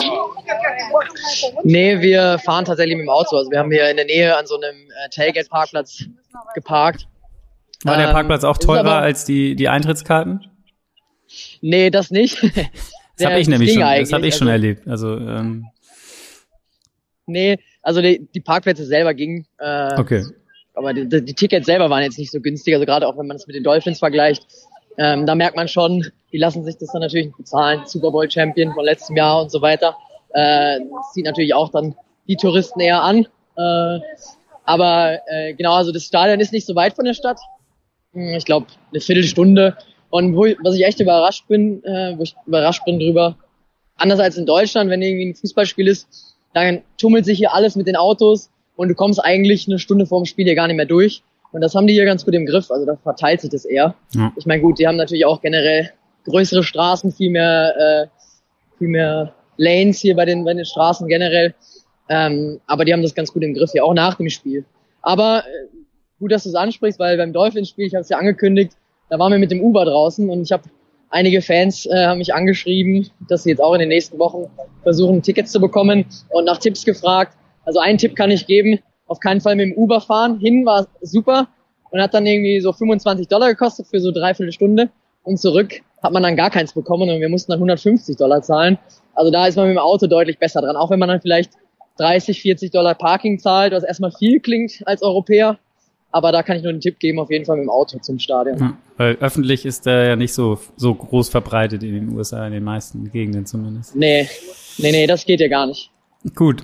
[1.63, 3.37] Nee, wir fahren tatsächlich mit dem Auto.
[3.37, 6.05] Also wir haben hier in der Nähe an so einem äh, Tailgate-Parkplatz
[6.53, 7.07] geparkt.
[7.83, 10.45] War der Parkplatz auch ähm, teurer als die, die Eintrittskarten?
[11.61, 12.43] Nee, das nicht.
[13.17, 14.87] das habe ich nämlich schon, das habe ich schon also, erlebt.
[14.87, 15.67] Also ähm,
[17.29, 19.45] Nee, also die, die Parkplätze selber gingen.
[19.57, 20.25] Äh, okay.
[20.73, 22.73] Aber die, die, Tickets selber waren jetzt nicht so günstig.
[22.73, 24.45] Also gerade auch wenn man es mit den Dolphins vergleicht,
[24.97, 27.81] ähm, da merkt man schon, die lassen sich das dann natürlich nicht bezahlen.
[27.85, 29.95] Super Bowl Champion von letztem Jahr und so weiter.
[30.33, 31.95] Äh, das zieht natürlich auch dann
[32.27, 33.27] die Touristen eher an.
[33.57, 33.99] Äh,
[34.65, 37.39] aber äh, genau, also das Stadion ist nicht so weit von der Stadt.
[38.13, 39.77] Hm, ich glaube, eine Viertelstunde.
[40.09, 43.35] Und wo, was ich echt überrascht bin, äh, wo ich überrascht bin drüber,
[43.95, 47.87] anders als in Deutschland, wenn irgendwie ein Fußballspiel ist, dann tummelt sich hier alles mit
[47.87, 51.23] den Autos und du kommst eigentlich eine Stunde vorm Spiel hier gar nicht mehr durch.
[51.51, 52.69] Und das haben die hier ganz gut im Griff.
[52.71, 53.95] Also da verteilt sich das eher.
[54.13, 54.31] Ja.
[54.35, 55.91] Ich meine, gut, die haben natürlich auch generell
[56.25, 61.55] größere Straßen, viel mehr, äh, viel mehr Lanes hier bei den, bei den Straßen generell.
[62.07, 64.65] Ähm, aber die haben das ganz gut im Griff, hier auch nach dem Spiel.
[65.01, 65.67] Aber äh,
[66.19, 68.73] gut, dass du es ansprichst, weil beim Dolphins-Spiel, ich habe es ja angekündigt,
[69.09, 70.63] da waren wir mit dem Uber draußen und ich habe
[71.09, 74.49] einige Fans äh, haben mich angeschrieben, dass sie jetzt auch in den nächsten Wochen
[74.83, 77.37] versuchen, Tickets zu bekommen und nach Tipps gefragt.
[77.65, 80.39] Also einen Tipp kann ich geben, auf keinen Fall mit dem Uber fahren.
[80.39, 81.47] Hin war super
[81.91, 84.89] und hat dann irgendwie so 25 Dollar gekostet für so dreiviertel Stunde
[85.23, 88.77] und zurück hat man dann gar keins bekommen und wir mussten dann 150 Dollar zahlen.
[89.13, 91.51] Also da ist man mit dem Auto deutlich besser dran, auch wenn man dann vielleicht
[91.97, 95.59] 30, 40 Dollar Parking zahlt, was erstmal viel klingt als Europäer.
[96.11, 98.17] Aber da kann ich nur einen Tipp geben, auf jeden Fall mit dem Auto zum
[98.17, 98.57] Stadion.
[98.57, 102.53] Ja, weil öffentlich ist der ja nicht so, so groß verbreitet in den USA, in
[102.53, 103.95] den meisten Gegenden zumindest.
[103.95, 104.27] Nee,
[104.79, 105.91] nee, nee, das geht ja gar nicht.
[106.35, 106.63] Gut.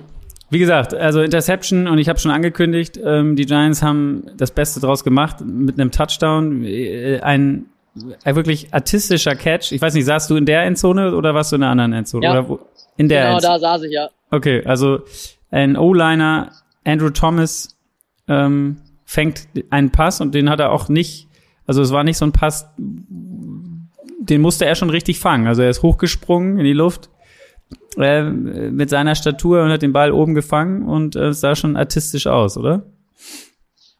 [0.50, 4.80] Wie gesagt, also Interception und ich habe schon angekündigt, ähm, die Giants haben das Beste
[4.80, 6.64] draus gemacht mit einem Touchdown.
[6.64, 7.66] Äh, ein,
[8.24, 9.72] ein wirklich artistischer Catch.
[9.72, 12.24] Ich weiß nicht, saßt du in der Endzone oder warst du in der anderen Endzone?
[12.24, 12.60] Ja, oder wo?
[12.96, 13.54] In der genau, Endzone.
[13.54, 14.08] da saß ich, ja.
[14.30, 15.00] Okay, also
[15.50, 16.52] ein O-Liner,
[16.84, 17.76] Andrew Thomas,
[18.28, 21.28] ähm, fängt einen Pass und den hat er auch nicht,
[21.66, 25.46] also es war nicht so ein Pass, den musste er schon richtig fangen.
[25.46, 27.08] Also er ist hochgesprungen in die Luft
[27.96, 31.76] äh, mit seiner Statur und hat den Ball oben gefangen und äh, es sah schon
[31.76, 32.82] artistisch aus, oder?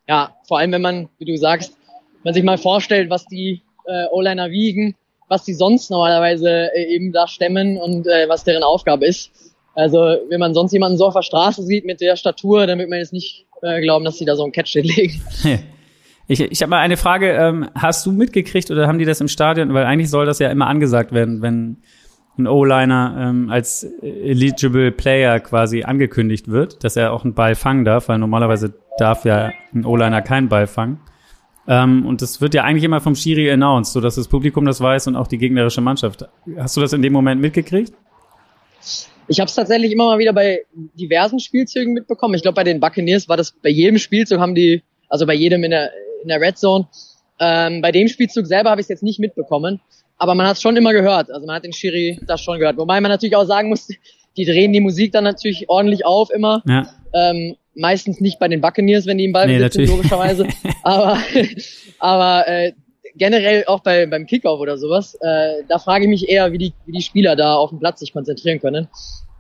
[0.09, 1.77] Ja, vor allem wenn man, wie du sagst,
[2.25, 4.97] man sich mal vorstellt, was die äh, O-Liner wiegen,
[5.29, 9.31] was die sonst normalerweise äh, eben da stemmen und äh, was deren Aufgabe ist.
[9.75, 12.99] Also wenn man sonst jemanden so auf der Straße sieht mit der Statur, wird man
[12.99, 15.21] jetzt nicht äh, glauben, dass sie da so einen Catch hinlegen.
[16.29, 19.29] Ich, ich habe mal eine Frage, ähm, hast du mitgekriegt oder haben die das im
[19.29, 21.77] Stadion, weil eigentlich soll das ja immer angesagt werden, wenn
[22.39, 27.85] ein O-Liner ähm, als eligible Player quasi angekündigt wird, dass er auch einen Ball fangen
[27.85, 31.01] darf, weil normalerweise darf ja ein O-Liner keinen Ball fangen.
[31.69, 34.81] Ähm, und das wird ja eigentlich immer vom Schiri announced, so dass das Publikum das
[34.81, 36.29] weiß und auch die gegnerische Mannschaft.
[36.59, 37.93] Hast du das in dem Moment mitgekriegt?
[39.29, 42.35] Ich habe es tatsächlich immer mal wieder bei diversen Spielzügen mitbekommen.
[42.35, 45.65] Ich glaube, bei den Buccaneers war das bei jedem Spielzug haben die, also bei jedem
[45.65, 45.91] in der,
[46.23, 46.87] in der Red Zone.
[47.39, 49.81] Ähm, bei dem Spielzug selber habe ich es jetzt nicht mitbekommen,
[50.17, 51.31] aber man hat es schon immer gehört.
[51.31, 52.79] Also man hat den Schiri das schon gehört.
[52.79, 53.89] Wobei man natürlich auch sagen muss,
[54.37, 56.63] die drehen die Musik dann natürlich ordentlich auf immer.
[56.67, 56.89] Ja.
[57.13, 60.47] Ähm, meistens nicht bei den Buccaneers, wenn die im Ball nee, sitzen, logischerweise.
[60.83, 61.19] aber
[61.99, 62.73] aber äh,
[63.19, 66.73] generell auch bei, beim Kickoff oder sowas, äh, da frage ich mich eher, wie die,
[66.87, 68.89] wie die Spieler da auf dem Platz sich konzentrieren können.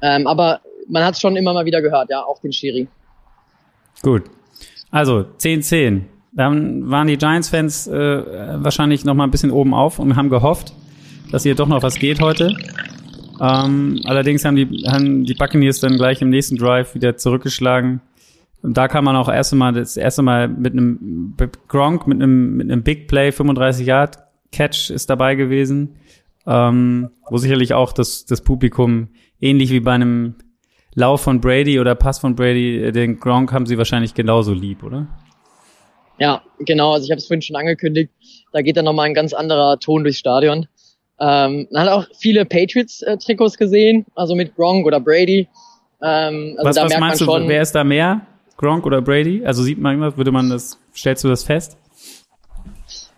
[0.02, 2.88] Ähm, aber man hat es schon immer mal wieder gehört, ja, auch den Schiri.
[4.02, 4.24] Gut.
[4.90, 6.02] Also 10-10.
[6.32, 10.72] Dann waren die Giants-Fans äh, wahrscheinlich noch mal ein bisschen oben auf und haben gehofft,
[11.32, 12.54] dass hier doch noch was geht heute.
[13.40, 18.00] Ähm, allerdings haben die, haben die Buccaneers dann gleich im nächsten Drive wieder zurückgeschlagen.
[18.66, 21.36] Und da kann man auch erst einmal, das erste Mal mit einem
[21.68, 24.18] Gronk, mit einem, mit einem Big Play, 35 Yard
[24.50, 26.00] Catch ist dabei gewesen,
[26.48, 30.34] ähm, wo sicherlich auch das, das Publikum ähnlich wie bei einem
[30.96, 35.06] Lauf von Brady oder Pass von Brady, den Gronk haben sie wahrscheinlich genauso lieb, oder?
[36.18, 36.94] Ja, genau.
[36.94, 38.10] Also ich habe es vorhin schon angekündigt.
[38.50, 40.66] Da geht dann nochmal ein ganz anderer Ton durchs Stadion.
[41.20, 45.46] Ähm, man hat auch viele Patriots-Trikots gesehen, also mit Gronk oder Brady.
[46.02, 48.26] Ähm, also was, da was merkt meinst man schon, du, wer ist da mehr?
[48.56, 49.44] Gronk oder Brady?
[49.44, 51.76] Also sieht man immer, würde man das, stellst du das fest?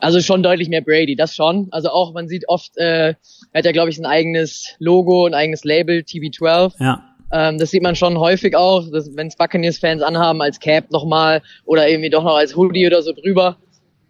[0.00, 1.68] Also schon deutlich mehr Brady, das schon.
[1.70, 5.34] Also auch, man sieht oft, äh, er hat ja, glaube ich, ein eigenes Logo, ein
[5.34, 6.72] eigenes Label, TB12.
[6.78, 7.04] Ja.
[7.32, 11.88] Ähm, das sieht man schon häufig auch, wenn es Buccaneers-Fans anhaben, als Cap nochmal oder
[11.88, 13.56] irgendwie doch noch als Hoodie oder so drüber.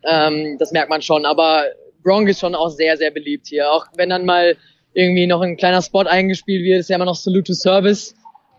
[0.05, 1.25] Ähm, das merkt man schon.
[1.25, 1.64] Aber
[2.05, 3.71] Gronk ist schon auch sehr, sehr beliebt hier.
[3.71, 4.57] Auch wenn dann mal
[4.93, 8.14] irgendwie noch ein kleiner Spot eingespielt wird, ist ja immer noch Salute to Service.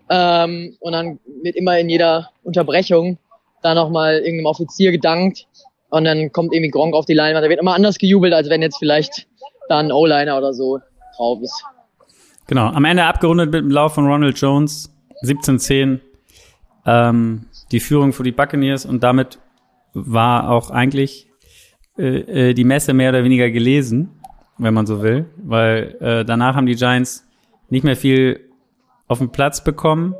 [0.09, 3.17] Ähm, und dann wird immer in jeder Unterbrechung
[3.61, 5.47] da nochmal irgendeinem Offizier gedankt.
[5.89, 7.45] Und dann kommt irgendwie Gronk auf die Leinwand.
[7.45, 9.27] Da wird immer anders gejubelt, als wenn jetzt vielleicht
[9.69, 10.79] da ein O-Liner oder so
[11.15, 11.63] drauf ist.
[12.47, 14.91] Genau, am Ende abgerundet mit dem Lauf von Ronald Jones,
[15.23, 15.99] 17-10,
[16.85, 19.39] ähm, die Führung für die Buccaneers und damit
[19.93, 21.27] war auch eigentlich
[21.97, 24.09] äh, äh, die Messe mehr oder weniger gelesen,
[24.57, 27.27] wenn man so will, weil äh, danach haben die Giants
[27.69, 28.48] nicht mehr viel
[29.09, 30.15] auf dem Platz bekommen,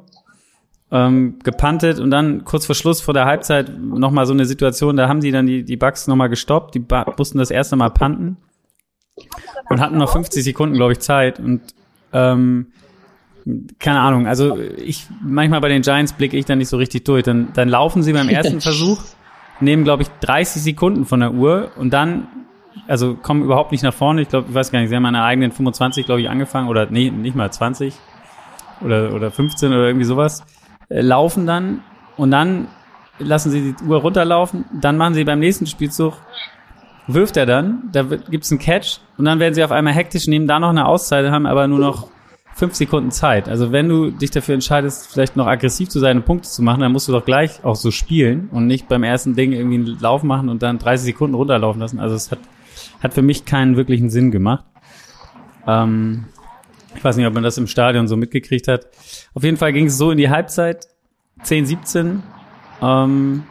[0.92, 5.08] ähm, gepantet und dann kurz vor Schluss vor der Halbzeit nochmal so eine Situation, da
[5.08, 6.84] haben sie dann die, die Bucks nochmal gestoppt, die
[7.18, 8.38] mussten das erste Mal panten
[9.70, 11.62] und hatten noch 50 Sekunden, glaube ich, Zeit und
[12.12, 12.74] ähm,
[13.80, 17.24] keine Ahnung, also ich manchmal bei den Giants blicke ich da nicht so richtig durch.
[17.24, 19.02] Dann, dann laufen sie beim ersten Versuch
[19.60, 22.28] nehmen, glaube ich, 30 Sekunden von der Uhr und dann,
[22.88, 24.22] also kommen überhaupt nicht nach vorne.
[24.22, 26.68] Ich glaube, ich weiß gar nicht, sie haben an der eigenen 25, glaube ich, angefangen
[26.68, 27.94] oder nee, nicht mal 20
[28.82, 30.44] oder, oder 15 oder irgendwie sowas.
[30.90, 31.82] Äh, laufen dann
[32.18, 32.68] und dann
[33.20, 34.66] lassen sie die Uhr runterlaufen.
[34.80, 36.14] Dann machen sie beim nächsten Spielzug,
[37.08, 40.48] wirft er dann, da gibt's einen Catch und dann werden sie auf einmal hektisch, nehmen
[40.48, 42.08] da noch eine Auszeit, haben aber nur noch
[42.60, 43.48] fünf Sekunden Zeit.
[43.48, 46.82] Also wenn du dich dafür entscheidest, vielleicht noch aggressiv zu sein und Punkte zu machen,
[46.82, 50.00] dann musst du doch gleich auch so spielen und nicht beim ersten Ding irgendwie einen
[50.00, 52.00] Lauf machen und dann 30 Sekunden runterlaufen lassen.
[52.00, 52.40] Also es hat,
[53.02, 54.66] hat für mich keinen wirklichen Sinn gemacht.
[55.66, 56.26] Ähm,
[56.96, 58.88] ich weiß nicht, ob man das im Stadion so mitgekriegt hat.
[59.34, 60.88] Auf jeden Fall ging es so in die Halbzeit,
[61.44, 62.24] 10, 17.
[62.82, 63.44] Ähm,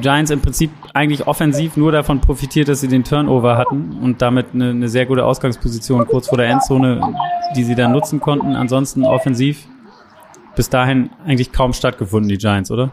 [0.00, 4.48] Giants im Prinzip eigentlich offensiv nur davon profitiert, dass sie den Turnover hatten und damit
[4.54, 7.00] eine, eine, sehr gute Ausgangsposition kurz vor der Endzone,
[7.56, 8.54] die sie dann nutzen konnten.
[8.54, 9.66] Ansonsten offensiv
[10.54, 12.92] bis dahin eigentlich kaum stattgefunden, die Giants, oder?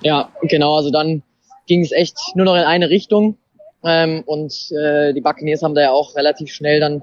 [0.00, 0.76] Ja, genau.
[0.76, 1.22] Also dann
[1.66, 3.36] ging es echt nur noch in eine Richtung
[3.84, 7.02] ähm, und äh, die Buccaneers haben da ja auch relativ schnell dann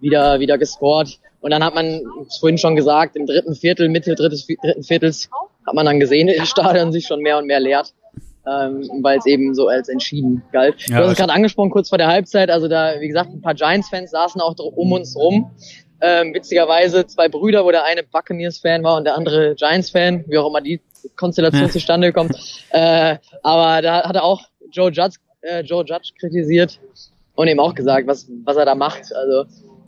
[0.00, 1.18] wieder wieder gescored.
[1.40, 2.00] Und dann hat man,
[2.40, 5.28] vorhin schon gesagt, im dritten Viertel, Mitte drittes, dritten Viertels,
[5.66, 7.92] hat man dann gesehen, dass das Stadion sich schon mehr und mehr leert
[8.46, 10.76] ähm, weil es eben so als entschieden galt.
[10.88, 13.42] Ja, du hast es gerade angesprochen, kurz vor der Halbzeit, also da, wie gesagt, ein
[13.42, 15.50] paar Giants-Fans saßen auch um uns rum.
[16.00, 20.48] Ähm, witzigerweise zwei Brüder, wo der eine Buccaneers-Fan war und der andere Giants-Fan, wie auch
[20.48, 20.80] immer die
[21.16, 22.36] Konstellation zustande kommt.
[22.70, 26.78] Äh, aber da hat er auch Joe Judge, äh, Joe Judge kritisiert
[27.34, 29.12] und ihm auch gesagt, was, was er da macht.
[29.14, 29.46] Also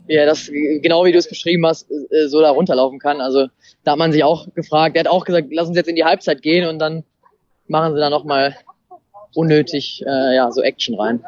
[0.09, 0.49] ja, das
[0.81, 3.21] genau wie du es beschrieben hast, äh, so da runterlaufen kann.
[3.21, 3.47] Also
[3.83, 4.95] da hat man sich auch gefragt.
[4.95, 7.03] Er hat auch gesagt, lass uns jetzt in die Halbzeit gehen und dann
[7.67, 8.55] machen sie da nochmal
[9.35, 11.23] unnötig äh, ja, so Action rein.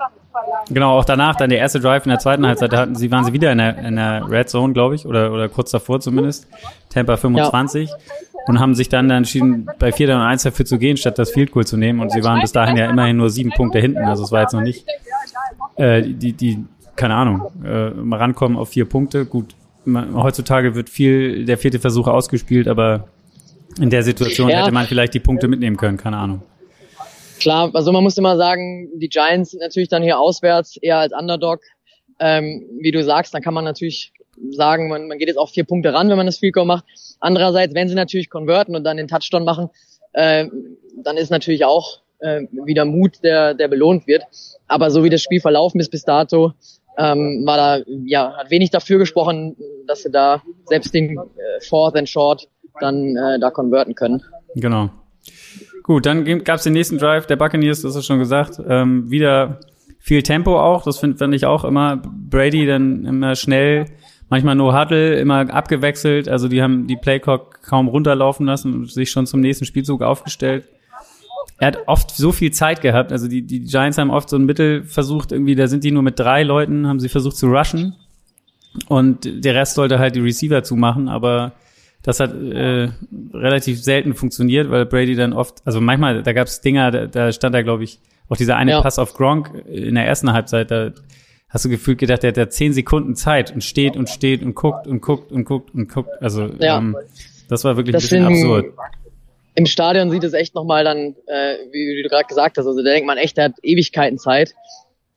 [0.70, 3.24] Genau, auch danach, dann der erste Drive in der zweiten Halbzeit, da hatten sie, waren
[3.24, 6.48] sie wieder in der, in der Red Zone, glaube ich, oder, oder kurz davor zumindest,
[6.90, 7.96] Tampa 25, ja.
[8.48, 11.32] und haben sich dann, dann entschieden, bei 4 und 1 dafür zu gehen, statt das
[11.32, 12.00] Field Goal zu nehmen.
[12.00, 14.54] Und sie waren bis dahin ja immerhin nur sieben Punkte hinten, also es war jetzt
[14.54, 14.88] noch nicht
[15.76, 16.66] äh, die, die,
[16.96, 19.26] keine Ahnung, äh, mal rankommen auf vier Punkte.
[19.26, 23.08] Gut, man, heutzutage wird viel der vierte Versuch ausgespielt, aber
[23.80, 24.62] in der Situation ja.
[24.62, 26.42] hätte man vielleicht die Punkte mitnehmen können, keine Ahnung.
[27.40, 31.14] Klar, also man muss immer sagen, die Giants sind natürlich dann hier auswärts eher als
[31.14, 31.62] Underdog.
[32.20, 34.14] Ähm, wie du sagst, dann kann man natürlich
[34.52, 36.86] sagen, man, man geht jetzt auf vier Punkte ran, wenn man das Field Goal macht.
[37.20, 39.70] Andererseits, wenn sie natürlich konverten und dann den Touchdown machen,
[40.14, 40.48] äh,
[41.04, 44.24] dann ist natürlich auch äh, wieder Mut, der, der belohnt wird.
[44.68, 46.54] Aber so wie das Spiel verlaufen ist bis dato,
[46.98, 49.56] ähm, war da, ja, hat wenig dafür gesprochen,
[49.88, 51.22] dass sie da selbst den äh,
[51.68, 52.48] Fourth and Short
[52.80, 54.22] dann äh, da konverten können.
[54.56, 54.90] Genau.
[55.84, 58.62] Gut, dann gab es den nächsten Drive der Buccaneers, das ist schon gesagt.
[58.68, 59.60] Ähm, wieder
[60.00, 61.98] viel Tempo auch, das finde find ich auch immer.
[61.98, 63.86] Brady dann immer schnell,
[64.30, 66.28] manchmal no Huddle, immer abgewechselt.
[66.28, 70.68] Also die haben die Playcock kaum runterlaufen lassen und sich schon zum nächsten Spielzug aufgestellt.
[71.62, 73.12] Er hat oft so viel Zeit gehabt.
[73.12, 76.02] Also die, die Giants haben oft so ein Mittel versucht, irgendwie, da sind die nur
[76.02, 77.96] mit drei Leuten, haben sie versucht zu rushen.
[78.88, 81.52] Und der Rest sollte halt die Receiver zumachen, aber
[82.02, 82.90] das hat äh,
[83.32, 87.32] relativ selten funktioniert, weil Brady dann oft, also manchmal, da gab es Dinger, da, da
[87.32, 88.82] stand da, glaube ich, auch dieser eine ja.
[88.82, 90.92] Pass auf Gronk in der ersten Halbzeit, da
[91.48, 94.56] hast du gefühlt gedacht, der hat da zehn Sekunden Zeit und steht und steht und
[94.56, 96.10] guckt und guckt und guckt und guckt.
[96.22, 96.80] Also ja.
[96.80, 96.98] ähm,
[97.50, 98.74] das war wirklich das ein bisschen absurd.
[99.56, 102.92] Im Stadion sieht es echt nochmal dann, äh, wie, du gerade gesagt hast, also da
[102.92, 104.54] denkt man echt, der hat Ewigkeiten Zeit.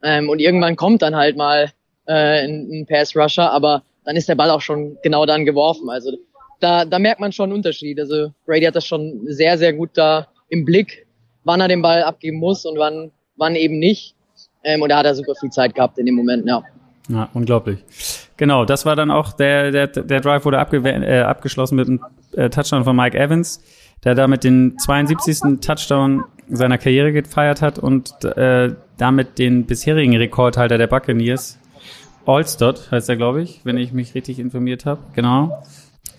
[0.02, 1.70] Ähm, und irgendwann kommt dann halt mal
[2.06, 5.88] äh, ein, ein Pass-Rusher, aber dann ist der Ball auch schon genau dann geworfen.
[5.88, 6.12] Also
[6.60, 7.98] da, da merkt man schon einen Unterschied.
[8.00, 11.06] Also Brady hat das schon sehr, sehr gut da im Blick,
[11.44, 14.14] wann er den Ball abgeben muss und wann, wann eben nicht.
[14.64, 16.62] Ähm, und da hat er super viel Zeit gehabt in dem Moment, ja.
[17.08, 17.78] Ja, unglaublich.
[18.36, 22.00] Genau, das war dann auch der, der, der Drive wurde abge äh, abgeschlossen mit einem
[22.32, 23.62] äh, Touchdown von Mike Evans,
[24.02, 25.60] der damit den 72.
[25.60, 31.58] Touchdown seiner Karriere gefeiert hat und äh, damit den bisherigen Rekordhalter der Buccaneers,
[32.26, 35.62] Allstott heißt er, glaube ich, wenn ich mich richtig informiert habe, genau,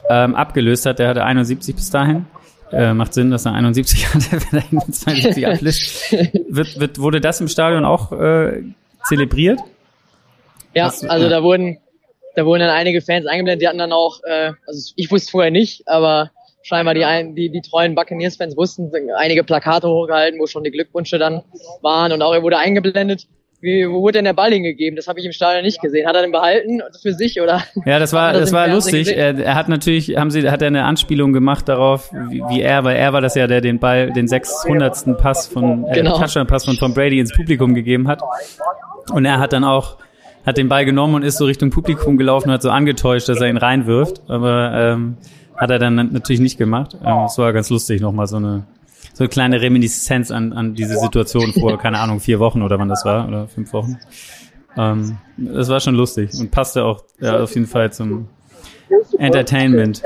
[0.10, 1.00] ähm, abgelöst hat.
[1.00, 2.26] Der hatte 71 bis dahin.
[2.72, 6.12] Äh, macht Sinn, dass er 71 hatte, wenn er ihn 72 ablöst.
[6.50, 8.64] wird, wird, wurde das im Stadion auch äh,
[9.08, 9.60] zelebriert?
[10.74, 11.30] Ja, Was, also ja.
[11.30, 11.78] da wurden
[12.36, 15.52] da wurden dann einige Fans eingeblendet, die hatten dann auch, äh, also ich wusste vorher
[15.52, 16.32] nicht, aber
[16.66, 21.20] scheinbar die, ein, die, die treuen Buccaneers-Fans wussten, einige Plakate hochgehalten, wo schon die Glückwünsche
[21.20, 21.44] dann
[21.82, 23.28] waren und auch er wurde eingeblendet.
[23.62, 24.96] Wie, wo wurde denn der Ball hingegeben?
[24.96, 26.08] Das habe ich im Stadion nicht gesehen.
[26.08, 27.64] Hat er den behalten für sich oder?
[27.86, 29.16] Ja, das war das, das war lustig.
[29.16, 32.84] Er, er, hat natürlich haben sie hat er eine Anspielung gemacht darauf, wie, wie, er,
[32.84, 35.18] weil er war das ja, der den Ball den 600.
[35.18, 36.18] Pass von äh, genau.
[36.18, 38.22] Touchdown Pass von Tom Brady ins Publikum gegeben hat.
[39.12, 39.98] Und er hat dann auch
[40.46, 43.42] hat den Ball genommen und ist so Richtung Publikum gelaufen und hat so angetäuscht, dass
[43.42, 45.18] er ihn reinwirft, aber ähm,
[45.58, 46.96] hat er dann natürlich nicht gemacht.
[46.96, 48.66] Ähm, das war ganz lustig nochmal so eine
[49.14, 52.90] so eine kleine Reminiszenz an, an diese Situation vor, keine Ahnung, vier Wochen oder wann
[52.90, 53.98] das war, oder fünf Wochen.
[54.78, 58.28] Ähm, das war schon lustig und passte auch ja, auf jeden Fall zum
[59.18, 60.04] Entertainment.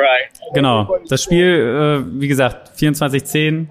[0.53, 0.95] Genau.
[1.09, 3.67] Das Spiel, äh, wie gesagt, 24-10.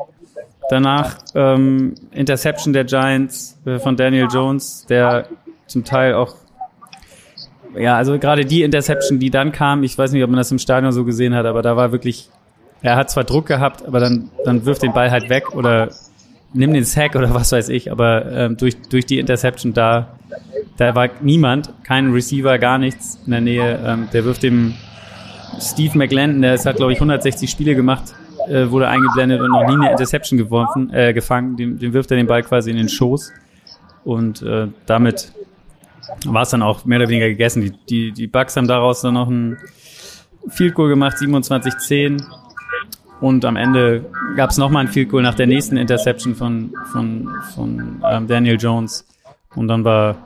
[0.70, 5.26] Danach ähm, Interception der Giants äh, von Daniel Jones, der
[5.66, 6.35] zum Teil auch
[7.76, 10.58] ja, also gerade die Interception, die dann kam, ich weiß nicht, ob man das im
[10.58, 12.30] Stadion so gesehen hat, aber da war wirklich
[12.82, 15.90] er hat zwar Druck gehabt, aber dann, dann wirft den Ball halt weg oder
[16.52, 20.16] nimm den Sack oder was weiß ich, aber ähm, durch, durch die Interception da,
[20.76, 23.80] da war niemand, kein Receiver, gar nichts in der Nähe.
[23.84, 24.74] Ähm, der wirft dem
[25.60, 28.14] Steve McLendon, der hat, glaube ich, 160 Spiele gemacht,
[28.48, 31.56] äh, wurde eingeblendet und noch nie eine Interception geworfen, äh, gefangen.
[31.56, 33.32] Dem, dem wirft er den Ball quasi in den Schoß.
[34.04, 35.32] Und äh, damit
[36.26, 37.62] war es dann auch mehr oder weniger gegessen.
[37.62, 39.59] Die, die, die Bucks haben daraus dann noch ein
[40.48, 42.22] Field Goal gemacht, 27-10.
[43.20, 44.04] Und am Ende
[44.36, 48.56] gab es nochmal ein Field Goal nach der nächsten Interception von, von, von ähm, Daniel
[48.59, 49.06] Jones.
[49.54, 50.16] Und dann war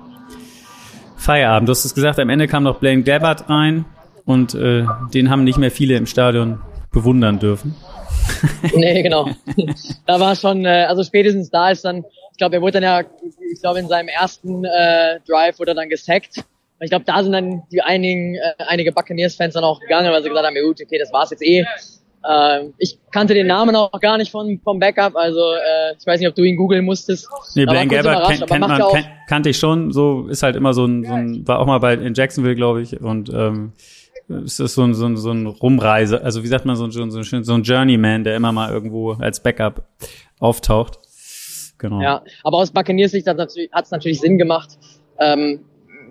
[1.16, 1.68] Feierabend.
[1.68, 3.85] Du hast es gesagt, am Ende kam noch Blaine Gabbard rein
[4.24, 6.59] und äh, den haben nicht mehr viele im Stadion
[6.91, 7.74] bewundern dürfen.
[8.74, 9.28] nee, genau.
[10.07, 13.03] da war schon, äh, also spätestens da ist dann, ich glaube, er wurde dann ja,
[13.53, 16.45] ich glaube, in seinem ersten äh, Drive wurde er dann gesackt.
[16.81, 20.29] Ich glaube, da sind dann die einigen, äh, einige Buccaneers-Fans dann auch gegangen, weil sie
[20.29, 21.65] gesagt haben, ja gut, okay, das war's jetzt eh.
[22.25, 26.21] Äh, ich kannte den Namen auch gar nicht von, vom Backup, also äh, ich weiß
[26.21, 27.29] nicht, ob du ihn googeln musstest.
[27.55, 30.85] Nee, Blaine Gabbert kennt, kennt man, kennt, kannte ich schon, so ist halt immer so
[30.85, 33.73] ein, so ein war auch mal bei in Jacksonville, glaube ich, und ähm,
[34.45, 36.93] es ist so ein, so ein, so ein Rumreise, also wie sagt man, so ein,
[36.93, 39.83] so ein, so ein Journeyman, der immer mal irgendwo als Backup
[40.39, 40.99] auftaucht.
[41.83, 42.01] Genau.
[42.01, 44.78] Ja, aber aus Buccaneers Sicht hat es natürlich Sinn gemacht.
[45.18, 45.61] Ähm,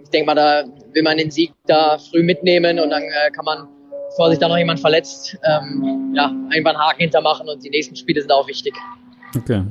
[0.04, 0.64] ich denke mal, da
[0.94, 3.68] will man den Sieg da früh mitnehmen und dann äh, kann man
[4.12, 8.20] bevor sich da noch jemand verletzt, ähm, ja, irgendwann Haken hintermachen und die nächsten Spiele
[8.20, 8.74] sind auch wichtig.
[9.38, 9.64] Okay.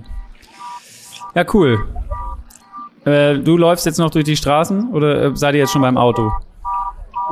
[1.34, 1.86] Ja, cool.
[3.04, 5.98] Äh, du läufst jetzt noch durch die Straßen oder äh, seid ihr jetzt schon beim
[5.98, 6.32] Auto?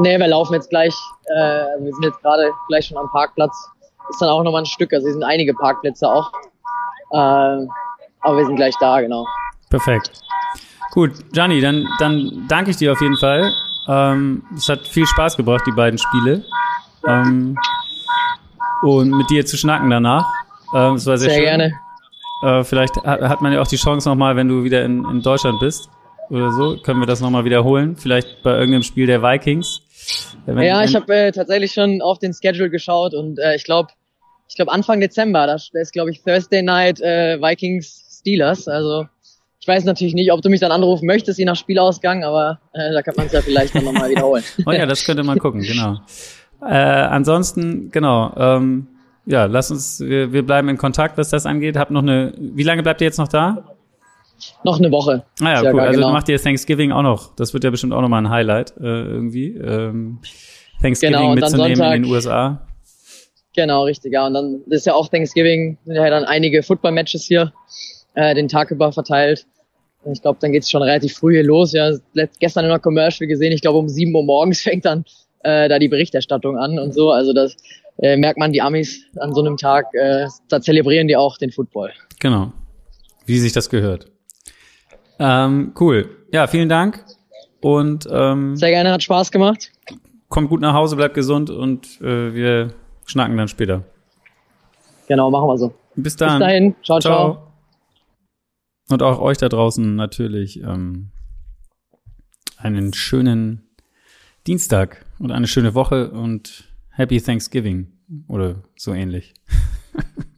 [0.01, 0.95] Nee, wir laufen jetzt gleich.
[1.35, 3.57] Äh, wir sind jetzt gerade gleich schon am Parkplatz.
[4.11, 6.31] Ist dann auch nochmal ein Stück, also hier sind einige Parkplätze auch.
[7.13, 7.67] Äh,
[8.21, 9.27] aber wir sind gleich da, genau.
[9.71, 10.11] Perfekt.
[10.93, 13.53] Gut, Gianni, dann, dann danke ich dir auf jeden Fall.
[13.89, 16.45] Ähm, es hat viel Spaß gebracht, die beiden Spiele.
[17.07, 17.57] Ähm,
[18.83, 20.27] und mit dir zu schnacken danach.
[20.75, 21.45] Ähm, das war sehr, sehr schön.
[21.45, 21.73] gerne.
[22.43, 25.59] Äh, vielleicht hat, man ja auch die Chance nochmal, wenn du wieder in, in Deutschland
[25.61, 25.89] bist.
[26.31, 26.77] oder so.
[26.83, 27.97] Können wir das nochmal wiederholen?
[27.97, 29.81] Vielleicht bei irgendeinem Spiel der Vikings?
[30.47, 33.91] Wenn, ja, ich habe äh, tatsächlich schon auf den Schedule geschaut und äh, ich glaube,
[34.49, 38.69] ich glaube Anfang Dezember, da, da ist glaube ich Thursday Night äh, Vikings Steelers.
[38.69, 39.07] Also
[39.61, 42.93] ich weiß natürlich nicht, ob du mich dann anrufen möchtest, je nach Spielausgang, aber äh,
[42.93, 44.45] da kann man es ja vielleicht dann nochmal wiederholen.
[44.67, 45.99] oh ja, das könnte man gucken, genau.
[46.63, 48.87] Äh, ansonsten, genau, ähm,
[49.27, 51.77] ja, lass uns, wir, wir bleiben in Kontakt, was das angeht.
[51.77, 53.65] Hab noch eine, wie lange bleibt ihr jetzt noch da?
[54.65, 55.25] Noch eine Woche.
[55.41, 55.81] Ah ja, cool.
[55.81, 56.13] Also genau.
[56.13, 57.35] macht ihr Thanksgiving auch noch.
[57.35, 59.49] Das wird ja bestimmt auch nochmal ein Highlight äh, irgendwie.
[59.55, 60.21] Ähm,
[60.81, 62.67] Thanksgiving genau, mitzunehmen Sonntag, in den USA.
[63.55, 64.27] Genau, richtig, ja.
[64.27, 67.53] Und dann ist ja auch Thanksgiving, sind ja dann einige Football-Matches hier
[68.15, 69.47] äh, den Tag über verteilt.
[70.13, 71.73] Ich glaube, dann geht's schon relativ früh hier los.
[71.73, 71.93] Ja,
[72.41, 75.05] gestern in der Commercial gesehen, ich glaube um sieben Uhr morgens fängt dann
[75.43, 77.11] äh, da die Berichterstattung an und so.
[77.11, 77.57] Also das
[77.99, 81.51] äh, merkt man, die Amis an so einem Tag, äh, da zelebrieren die auch den
[81.51, 81.93] Football.
[82.21, 82.53] Genau.
[83.27, 84.07] Wie sich das gehört.
[85.19, 86.09] Ähm, cool.
[86.33, 87.05] Ja, vielen Dank.
[87.61, 89.73] Und ähm, sehr gerne, hat Spaß gemacht.
[90.29, 92.75] Kommt gut nach Hause, bleibt gesund und äh, wir
[93.07, 93.83] schnacken dann später.
[95.09, 95.73] Genau, machen wir so.
[95.97, 96.39] Bis dann.
[96.39, 96.75] Bis dahin.
[96.85, 97.33] Ciao, ciao.
[97.33, 97.48] ciao.
[98.89, 101.11] Und auch euch da draußen natürlich ähm,
[102.57, 103.69] einen schönen
[104.47, 107.93] Dienstag und eine schöne Woche und Happy Thanksgiving
[108.27, 109.35] oder so ähnlich.